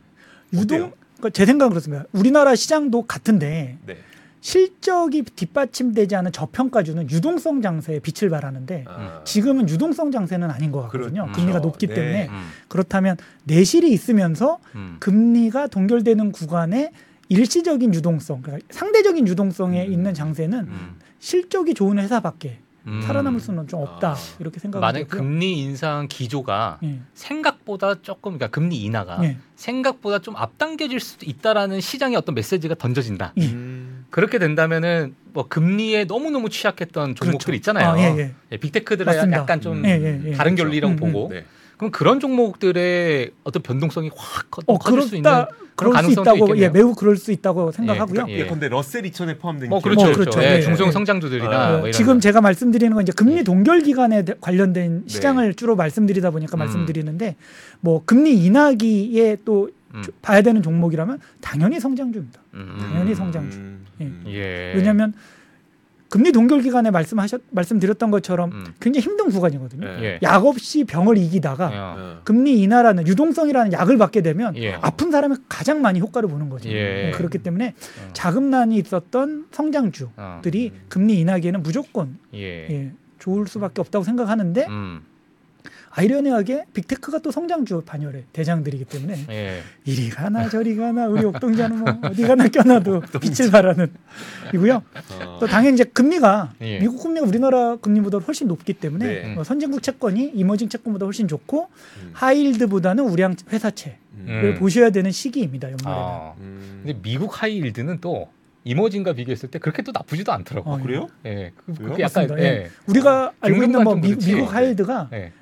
유동 0.53 0.79
어때요? 0.79 0.93
그러니까 1.19 1.31
제 1.31 1.47
생각은 1.47 1.71
그렇습니다. 1.71 2.05
우리나라 2.13 2.55
시장도 2.55 3.03
같은데 3.03 3.77
네. 3.87 3.97
실적이 4.41 5.25
뒷받침되지 5.25 6.15
않은 6.17 6.33
저평가주는 6.33 7.11
유동성 7.11 7.61
장세에 7.61 7.99
빛을 7.99 8.31
발하는데 8.31 8.85
아, 8.87 9.21
지금은 9.25 9.69
유동성 9.69 10.13
장세는 10.13 10.51
아닌 10.51 10.71
것 10.71 10.83
같거든요. 10.83 11.25
그렇죠. 11.25 11.33
금리가 11.33 11.59
높기 11.59 11.89
네. 11.89 11.95
때문에 11.95 12.29
음. 12.29 12.49
그렇다면 12.69 13.17
내실이 13.45 13.91
있으면서 13.91 14.59
음. 14.77 14.97
금리가 15.01 15.67
동결되는 15.67 16.33
구간에 16.33 16.93
일시적인 17.29 17.93
유동성, 17.95 18.43
그러니까 18.43 18.67
상대적인 18.71 19.27
유동성에 19.29 19.87
음. 19.87 19.93
있는 19.93 20.15
장세는 20.15 20.59
음. 20.61 20.95
실적이 21.19 21.75
좋은 21.75 21.99
회사밖에 21.99 22.59
음. 22.89 23.03
살아남을 23.03 23.39
수는 23.39 23.69
좀 23.69 23.83
없다 23.83 24.13
아. 24.13 24.17
이렇게 24.39 24.59
생각을 24.59 24.81
만약 24.81 25.01
하고요. 25.01 25.21
금리 25.21 25.59
인상 25.59 26.09
기조가 26.09 26.79
예. 26.85 27.01
생각보다 27.15 27.97
조금 28.01 28.39
그러니까 28.39 28.49
금리 28.49 28.83
인하가 28.83 29.23
예. 29.23 29.37
생각보다 29.57 30.21
좀 30.21 30.37
앞당겨질 30.37 30.99
수도 30.99 31.27
있다라는 31.27 31.81
시장의 31.81 32.17
어떤 32.17 32.35
메시지가 32.35 32.77
던져진다. 32.77 33.35
예. 33.37 33.45
음. 33.47 34.07
그렇게 34.11 34.39
된다면은 34.39 35.15
뭐 35.33 35.47
금리에 35.47 36.07
너무 36.07 36.31
너무 36.31 36.49
취약했던 36.49 37.15
종목들 37.15 37.47
그렇죠. 37.47 37.53
있잖아요. 37.57 37.91
아, 37.91 37.99
예, 37.99 38.17
예. 38.19 38.35
예, 38.53 38.57
빅테크들은 38.57 39.05
맞습니다. 39.05 39.39
약간 39.39 39.61
좀 39.61 39.85
예, 39.85 39.91
예, 39.91 40.21
예. 40.25 40.33
다른 40.33 40.55
그렇죠. 40.55 40.71
결리라고 40.71 40.95
음, 40.95 40.97
보고 40.97 41.29
네. 41.31 41.45
그럼 41.77 41.91
그런 41.93 42.19
종목들의 42.19 43.33
어떤 43.45 43.63
변동성이 43.63 44.11
확 44.17 44.51
커, 44.51 44.63
어, 44.67 44.79
커질 44.79 45.03
수 45.03 45.17
있는 45.17 45.31
그렇다. 45.31 45.49
그럴 45.79 46.03
수 46.05 46.11
있다고 46.11 46.37
있겠네요. 46.49 46.65
예, 46.65 46.69
매우 46.69 46.95
그럴 46.95 47.17
수 47.17 47.31
있다고 47.33 47.71
생각하고요. 47.73 48.27
예. 48.29 48.41
예컨대 48.41 48.69
러셀 48.69 49.03
2천에 49.03 49.39
포함된 49.39 49.71
뭐. 49.71 49.81
그렇죠, 49.81 50.05
뭐 50.07 50.13
그렇죠. 50.13 50.31
그렇죠. 50.33 50.43
예, 50.43 50.57
예, 50.57 50.61
중소형 50.61 50.89
예. 50.89 50.93
성장주들이나 50.93 51.51
아, 51.67 51.71
뭐 51.71 51.79
이런 51.81 51.93
지금 51.93 52.21
제가 52.21 52.41
말씀드리는 52.41 52.93
건 52.93 53.03
이제 53.03 53.13
금리 53.13 53.37
예. 53.39 53.43
동결 53.45 53.81
기간에 53.83 54.25
대- 54.25 54.35
관련된 54.41 55.03
네. 55.03 55.09
시장을 55.09 55.55
주로 55.55 55.77
말씀드리다 55.77 56.31
보니까 56.31 56.57
음. 56.57 56.59
말씀드리는데 56.59 57.37
뭐 57.81 58.03
금리 58.05 58.35
인하기에 58.45 59.39
또 59.45 59.71
음. 59.95 60.03
주- 60.03 60.11
봐야 60.21 60.43
되는 60.43 60.61
종목이라면 60.63 61.19
당연히 61.41 61.79
성장주입니다. 61.81 62.41
음. 62.55 62.77
당연히 62.81 63.15
성장주. 63.15 63.57
음. 63.57 63.87
예. 64.01 64.05
음. 64.05 64.25
예. 64.27 64.73
왜냐하면 64.75 65.15
금리 66.09 66.33
동결 66.33 66.63
기간에 66.63 66.91
말씀하셨 66.91 67.43
말씀드렸던 67.51 68.11
것처럼 68.11 68.51
음. 68.53 68.65
굉장히 68.81 69.05
힘든 69.05 69.29
구간이거든요. 69.31 69.87
예. 69.87 70.03
예. 70.03 70.19
약 70.23 70.45
없이 70.47 70.85
병을 70.85 71.19
이기다가 71.19 71.67
어. 71.67 71.97
어. 71.99 72.21
금리 72.25 72.61
인하라는 72.61 73.07
유동성이라는 73.07 73.73
약을 73.73 73.99
받게 73.99 74.23
되면 74.23 74.57
예. 74.57 74.73
아픈 74.75 75.11
사람이 75.11 75.37
가장 75.49 75.83
많이 75.83 76.01
효과를 76.01 76.29
보는 76.29 76.49
거죠. 76.49 76.71
예. 76.71 76.73
네, 76.73 77.11
그렇기 77.13 77.39
때문에 77.39 77.75
어. 77.77 78.13
자금난이 78.15 78.77
있었던 78.79 79.47
성장주들이 79.51 80.73
어. 80.75 80.87
금리 80.89 81.21
인하기에는 81.21 81.63
무조건 81.63 82.19
예. 82.35 82.39
예, 82.71 82.93
좋을 83.19 83.47
수밖에 83.47 83.81
없다고 83.81 84.05
생각하는데 84.05 84.67
음. 84.67 85.03
아이러니하게 85.99 86.65
빅테크가 86.75 87.19
또 87.19 87.33
성장주 87.33 87.83
반열의 87.85 88.25
대장들이기 88.33 88.85
때문에 88.85 89.27
예. 89.31 89.63
이리 89.85 90.09
가나 90.11 90.49
저리 90.49 90.77
가나 90.77 91.09
우리 91.09 91.25
옥동자는 91.25 91.79
뭐 91.79 91.99
어디 92.05 92.23
가나 92.23 92.47
껴나도 92.47 93.03
빛을 93.21 93.51
발하는 93.51 93.93
이고요. 94.55 94.83
어. 95.21 95.39
또 95.41 95.47
당연히 95.47 95.75
이제 95.75 95.85
금리가 95.85 96.55
예. 96.61 96.79
미국 96.79 97.03
금리가 97.03 97.27
우리나라 97.27 97.77
금리보다 97.77 98.19
훨씬 98.19 98.47
높기 98.47 98.75
때문에 98.75 99.07
네. 99.07 99.35
뭐 99.35 99.43
선진국 99.43 99.83
채권이 99.83 100.33
이머징 100.35 100.69
채권보다 100.69 101.05
훨씬 101.05 101.27
좋고 101.27 101.69
음. 102.03 102.11
하이일드보다는 102.13 103.03
우량 103.05 103.35
회사채를 103.53 103.97
음. 104.19 104.27
음. 104.29 104.55
보셔야 104.59 104.91
되는 104.91 105.11
시기입니다. 105.11 105.69
연말에는. 105.69 105.93
아. 105.93 106.35
음. 106.39 106.83
근데 106.85 107.01
미국 107.03 107.43
하이힐드는 107.43 107.99
또 108.01 108.29
emerging과 108.65 109.15
비교했을 109.15 109.51
때 109.51 109.59
그렇게 109.59 109.83
또 109.83 109.93
나쁘지도 109.93 110.31
않더라고. 110.31 110.71
어, 110.71 110.79
요 110.79 110.83
그래요? 110.83 111.09
예. 111.25 111.53
그? 111.57 111.73
그게 111.73 112.03
약간 112.03 112.29
맞습니다. 112.29 112.39
예. 112.41 112.71
우리가 112.87 113.33
알고 113.41 113.63
있는 113.63 113.83
뭐좀 113.83 114.01
미, 114.03 114.09
그렇지. 114.11 114.35
미국 114.35 114.55
high 114.55 114.74
yield가 114.74 115.09
예. 115.15 115.33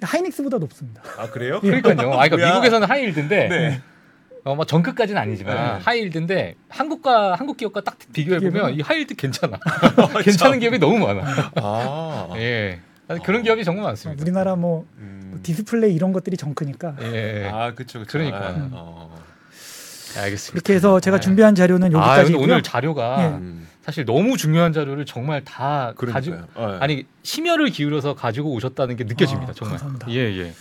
하이닉스보다 0.00 0.58
높습니다. 0.58 1.02
아 1.18 1.28
그래요? 1.28 1.60
그러니까요. 1.62 2.12
아, 2.12 2.28
그러니까? 2.28 2.48
미국에서는 2.48 2.88
high 2.88 3.06
yield인데 3.06 3.48
네. 3.48 3.82
어, 4.44 4.54
뭐 4.54 4.64
junk까지는 4.64 5.20
아니지만 5.20 5.56
네. 5.78 5.84
high 5.84 6.05
yield인데 6.05 6.54
한국과 6.68 7.34
한국 7.34 7.56
기업과 7.56 7.82
딱 7.82 7.98
비교해 8.12 8.40
보면 8.40 8.74
이 8.74 8.80
high 8.80 8.95
yield 8.95 9.14
괜찮아. 9.14 9.58
괜찮은 10.22 10.60
기업이 10.60 10.78
너무 10.78 10.98
많아. 10.98 11.52
아. 11.56 12.28
예. 12.36 12.80
그런 13.24 13.42
기업이 13.42 13.64
정말 13.64 13.84
많습니다. 13.84 14.22
우리나라 14.22 14.54
뭐 14.54 14.86
음. 14.98 15.40
디스플레이 15.42 15.94
이런 15.94 16.12
것들이 16.12 16.36
junk니까 16.36 16.96
예. 17.02 17.48
아 17.52 17.74
그렇죠. 17.74 18.04
그러니까. 18.06 18.38
아, 18.38 18.68
어. 18.72 19.27
알겠습니다. 20.16 20.52
그렇게 20.52 20.74
해서 20.74 21.00
제가 21.00 21.16
아, 21.16 21.20
준비한 21.20 21.54
자료는 21.54 21.88
아, 21.88 21.90
근데 21.90 21.98
여기까지고요. 21.98 22.42
오늘 22.44 22.62
자료가 22.62 23.16
예. 23.22 23.26
음. 23.36 23.66
사실 23.82 24.04
너무 24.04 24.36
중요한 24.36 24.72
자료를 24.72 25.06
정말 25.06 25.42
다 25.44 25.94
가지고 25.96 26.36
그러니까요. 26.36 26.46
어. 26.54 26.78
아니 26.80 27.06
심혈을 27.22 27.70
기울여서 27.70 28.14
가지고 28.14 28.52
오셨다는 28.52 28.96
게 28.96 29.04
느껴집니다. 29.04 29.50
아, 29.50 29.54
정말. 29.54 29.78
감사합니다. 29.78 30.10
예 30.10 30.38
예. 30.38 30.52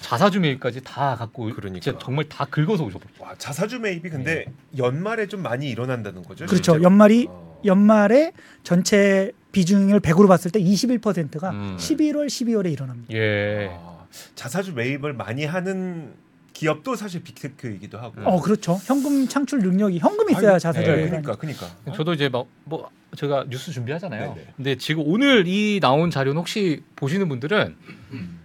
자사주 0.00 0.40
매입까지 0.40 0.80
다 0.82 1.14
갖고 1.16 1.44
그러니까. 1.54 1.80
진짜 1.80 1.98
정말 2.02 2.24
다 2.28 2.44
긁어서 2.46 2.84
오셨. 2.84 3.00
와 3.18 3.34
자사주 3.38 3.78
매입이 3.78 4.08
근데 4.10 4.46
연말에 4.76 5.26
좀 5.28 5.42
많이 5.42 5.68
일어난다는 5.70 6.22
거죠? 6.22 6.46
그렇죠. 6.46 6.56
실제로? 6.56 6.82
연말이 6.82 7.26
어. 7.28 7.60
연말에 7.64 8.32
전체 8.64 9.30
비중을 9.52 10.00
100으로 10.00 10.26
봤을 10.26 10.50
때 10.50 10.58
21%가 10.60 11.50
음. 11.50 11.76
11월, 11.78 12.26
12월에 12.26 12.72
일어납니다. 12.72 13.12
예. 13.14 13.70
아, 13.70 14.06
자사주 14.34 14.72
매입을 14.72 15.12
많이 15.12 15.44
하는 15.44 16.14
기업도 16.52 16.96
사실 16.96 17.22
빅테크이기도 17.22 17.98
하고. 17.98 18.14
음. 18.18 18.26
어, 18.26 18.40
그렇죠. 18.40 18.78
현금 18.84 19.26
창출 19.28 19.60
능력이 19.60 19.98
현금이 19.98 20.32
있어야 20.32 20.58
자사주 20.58 20.90
네. 20.90 21.08
그러니까 21.08 21.36
그러니까. 21.36 21.66
저도 21.94 22.12
이제 22.14 22.28
막 22.28 22.46
뭐 22.64 22.90
제가 23.16 23.44
뉴스 23.48 23.72
준비하잖아요. 23.72 24.34
네네. 24.34 24.46
근데 24.56 24.76
지금 24.76 25.02
오늘 25.06 25.46
이 25.46 25.80
나온 25.80 26.10
자료는 26.10 26.38
혹시 26.38 26.82
보시는 26.96 27.28
분들은 27.28 27.76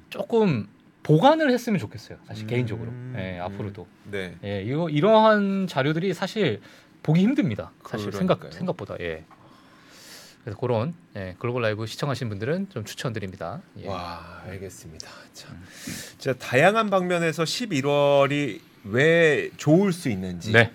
조금 0.09 0.67
보관을 1.03 1.51
했으면 1.51 1.79
좋겠어요. 1.79 2.17
사실 2.27 2.45
음. 2.45 2.47
개인적으로. 2.47 2.91
예, 3.17 3.37
음. 3.37 3.41
앞으로도. 3.43 3.87
네. 4.11 4.35
예, 4.43 4.61
이거 4.63 4.89
이러한 4.89 5.67
자료들이 5.67 6.13
사실 6.13 6.59
보기 7.03 7.21
힘듭니다. 7.21 7.71
사실 7.87 8.11
생각. 8.11 8.51
생각보다. 8.51 8.95
예. 8.99 9.23
그래서 10.47 10.57
그런 10.61 10.93
예, 11.17 11.35
글로벌 11.39 11.63
라이브 11.63 11.85
시청하신 11.85 12.29
분들은 12.29 12.69
좀 12.69 12.85
추천드립니다. 12.85 13.61
예. 13.81 13.87
와 13.89 14.43
알겠습니다. 14.45 15.05
참, 15.33 15.61
진짜 15.83 16.31
다양한 16.35 16.89
방면에서 16.89 17.43
11월이 17.43 18.61
왜 18.85 19.49
좋을 19.57 19.91
수 19.91 20.07
있는지. 20.07 20.53
네. 20.53 20.71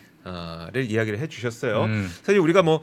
를 0.72 0.84
이야기를 0.84 1.18
해주셨어요. 1.20 1.84
음, 1.84 2.08
사실 2.22 2.38
우리가 2.38 2.62
뭐 2.62 2.82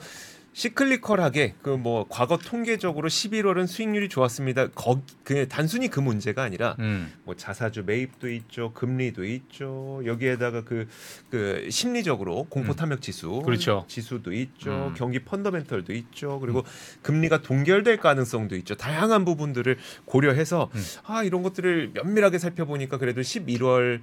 시클리컬하게 0.60 1.56
그 1.62 1.80
뭐 1.80 2.06
과거 2.10 2.38
통계적으로 2.38 3.08
11월은 3.08 3.66
수익률이 3.66 4.10
좋았습니다. 4.10 4.68
거, 4.70 5.02
그 5.24 5.48
단순히 5.48 5.88
그 5.88 6.00
문제가 6.00 6.44
아니라 6.44 6.76
음, 6.80 7.12
뭐 7.24 7.36
자사주 7.36 7.84
매입도 7.86 8.30
있죠, 8.30 8.74
금리도 8.74 9.26
있죠. 9.26 10.02
여기에다가 10.06 10.64
그, 10.64 10.88
그 11.32 11.68
심리적으로 11.72 12.46
공포 12.50 12.74
음. 12.74 12.76
탐욕 12.76 13.02
지수, 13.02 13.42
그렇죠. 13.46 13.86
지수도 13.88 14.34
있죠, 14.34 14.90
음. 14.90 14.94
경기 14.96 15.20
펀더멘털도 15.20 15.94
있죠. 15.94 16.40
그리고 16.40 16.64
금리가 17.02 17.42
동결될 17.42 17.98
가능성도 17.98 18.56
있죠. 18.58 18.76
다양한 18.76 19.26
부분들을 19.26 19.78
고려해서 20.06 20.70
음. 20.76 20.84
아 21.06 21.24
이런 21.24 21.42
것들을 21.42 21.92
면밀하게 21.94 22.40
살펴보니까 22.40 22.98
그래도 22.98 23.22
11월 23.22 24.02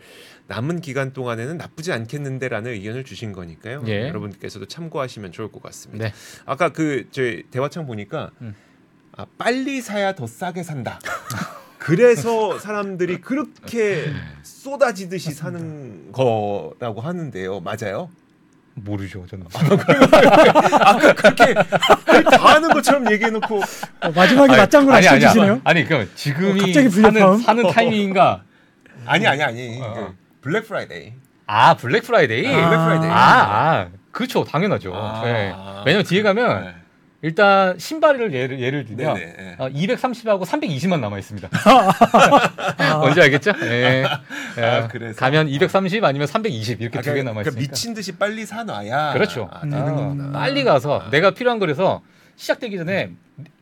남은 0.48 0.80
기간 0.80 1.12
동안에는 1.12 1.59
나쁘지 1.59 1.92
않겠는데라는 1.92 2.72
의견을 2.72 3.04
주신 3.04 3.32
거니까요. 3.32 3.82
예. 3.88 4.09
여러분께서도 4.09 4.66
참고하시면 4.66 5.32
좋을 5.32 5.50
것 5.50 5.62
같습니다. 5.62 6.07
네. 6.07 6.14
아까 6.47 6.68
그저 6.70 7.22
대화창 7.51 7.86
보니까 7.86 8.30
음. 8.40 8.55
아, 9.16 9.26
빨리 9.36 9.80
사야 9.80 10.14
더 10.14 10.26
싸게 10.26 10.62
산다. 10.62 10.99
그래서 11.78 12.59
사람들이 12.59 13.20
그렇게 13.20 14.12
쏟아지듯이 14.42 15.32
사는 15.32 16.11
거라고 16.12 17.01
하는데요. 17.01 17.61
맞아요? 17.61 18.11
모르죠, 18.74 19.24
저는. 19.26 19.47
아까 20.80 21.14
그렇게 21.14 21.55
다 21.55 22.49
아는 22.51 22.70
것처럼 22.70 23.11
얘기해놓고 23.11 23.57
어, 24.01 24.11
마지막에 24.11 24.53
아니, 24.53 24.61
맞장구 24.62 24.92
아니, 24.92 25.09
아니, 25.09 25.16
맞춰주시네요. 25.24 25.61
아니, 25.64 25.84
그럼 25.86 26.11
지금이 26.14 26.61
어, 26.61 26.64
갑자기 26.64 26.90
사는? 26.90 27.38
사는 27.38 27.70
타이밍인가? 27.70 28.42
아니 29.07 29.26
아니 29.26 29.42
아니 29.42 29.80
어. 29.82 29.94
그 29.94 30.16
블랙 30.42 30.66
프라이데이. 30.68 31.12
아, 31.47 31.76
블랙 31.76 32.03
프라이데이. 32.03 32.47
아. 32.49 32.68
블랙 32.68 32.84
프라이데이. 32.84 33.11
아, 33.11 33.16
아, 33.16 33.88
그렇죠, 34.16 34.44
당연하죠. 34.44 34.92
아. 34.94 35.22
예. 35.26 35.54
왜냐면 35.84 36.06
뒤에 36.06 36.22
가면 36.22 36.64
네. 36.64 36.74
일단 37.20 37.78
신발을 37.78 38.32
예를 38.32 38.60
예를 38.60 38.86
들면 38.86 39.14
네네. 39.14 39.32
네. 39.36 39.56
어, 39.58 39.68
230하고 39.68 40.46
320만 40.46 41.00
남아 41.00 41.18
있습니다. 41.18 41.50
아, 42.78 42.96
뭔지 42.96 43.20
알겠죠? 43.20 43.52
예. 43.60 44.04
예. 44.56 44.62
아? 44.62 44.88
가면 45.16 45.48
230 45.50 46.02
아니면 46.02 46.26
320 46.26 46.80
이렇게 46.80 46.98
아, 46.98 47.02
두개 47.02 47.12
그러니까 47.12 47.30
남아 47.30 47.42
있으니까. 47.42 47.60
미친 47.60 47.92
듯이 47.92 48.12
빨리 48.12 48.46
사놔야 48.46 49.12
그렇죠. 49.12 49.50
아, 49.52 49.60
음. 49.64 49.70
되는구나. 49.70 50.32
빨리 50.32 50.64
가서 50.64 51.00
아. 51.00 51.10
내가 51.10 51.32
필요한 51.32 51.58
거라서 51.58 52.00
시작되기 52.36 52.78
전에 52.78 53.10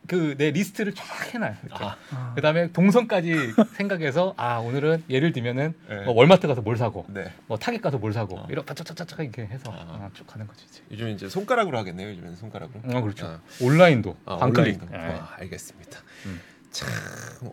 그 0.07 0.35
내 0.37 0.51
리스트를 0.51 0.93
쫙 0.93 1.03
해놔요. 1.33 1.55
이렇게. 1.65 1.83
아, 1.83 1.95
아. 2.11 2.33
그다음에 2.35 2.71
동선까지 2.71 3.33
생각해서 3.77 4.33
아 4.37 4.57
오늘은 4.57 5.03
예를 5.09 5.31
들면은 5.31 5.73
네. 5.89 6.03
뭐 6.03 6.13
월마트 6.13 6.47
가서 6.47 6.61
뭘 6.61 6.77
사고 6.77 7.05
네. 7.09 7.31
뭐 7.47 7.57
타겟 7.57 7.79
가서 7.79 7.97
뭘 7.97 8.13
사고 8.13 8.37
어. 8.37 8.47
이렇게 8.49 8.73
차차차차 8.73 9.23
이렇게 9.23 9.43
해서 9.45 9.71
아. 9.71 9.75
아, 10.05 10.09
쭉 10.13 10.27
가는 10.27 10.45
거지 10.47 10.65
이제. 10.69 10.81
요즘 10.91 11.09
이제 11.09 11.29
손가락으로 11.29 11.77
하겠네요. 11.77 12.09
요즘에는 12.09 12.35
손가락으로. 12.35 12.81
어 12.93 13.01
그렇죠. 13.01 13.27
아. 13.27 13.39
온라인도 13.61 14.15
아, 14.25 14.37
one 14.37 14.52
click. 14.52 14.81
온라인도. 14.83 14.97
예. 14.97 15.11
아, 15.19 15.33
알겠습니다. 15.39 15.99
음. 16.25 16.41
참 16.75 16.89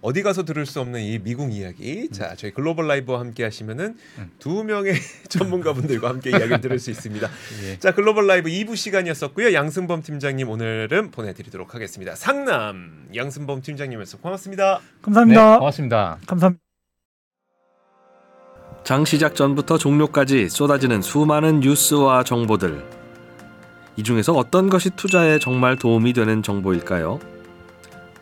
어디 0.03 0.25
가서 0.25 0.45
들을 0.45 0.67
수 0.67 0.81
없는 0.81 1.01
이 1.01 1.21
미국 1.21 1.53
이야기. 1.53 2.09
자, 2.11 2.35
저희 2.35 2.51
글로벌 2.51 2.89
라이브와 2.89 3.21
함께 3.21 3.45
하시면은 3.45 3.97
음. 4.19 4.31
두 4.41 4.65
명의 4.65 4.95
전문가분들과 5.31 6.09
함께 6.09 6.31
이야기를 6.31 6.61
들을 6.61 6.81
수 6.81 6.91
있습니다. 6.91 7.31
예. 7.65 7.79
자, 7.79 7.95
글로벌 7.95 8.27
라이브 8.27 8.51
2부 8.51 8.75
시간이었었고요. 8.75 9.53
양승범 9.53 10.03
팀장님 10.03 10.49
오늘은 10.49 11.13
보내 11.13 11.35
드리도록 11.35 11.77
하겠습니다. 11.77 12.17
상남 12.17 13.07
양승범 13.15 13.63
팀장님에서 13.63 14.19
고맙습니다. 14.19 14.81
네, 14.81 15.03
감사합니다. 15.03 15.59
고맙습니다. 15.59 16.19
감사합니다. 16.27 16.63
장 18.83 19.05
시작 19.05 19.37
전부터 19.37 19.79
종료까지 19.79 20.49
쏟아지는 20.49 21.01
수많은 21.01 21.61
뉴스와 21.61 22.25
정보들. 22.25 22.85
이 23.95 24.03
중에서 24.03 24.33
어떤 24.33 24.69
것이 24.69 24.91
투자에 24.91 25.39
정말 25.39 25.79
도움이 25.79 26.13
되는 26.13 26.43
정보일까요? 26.43 27.32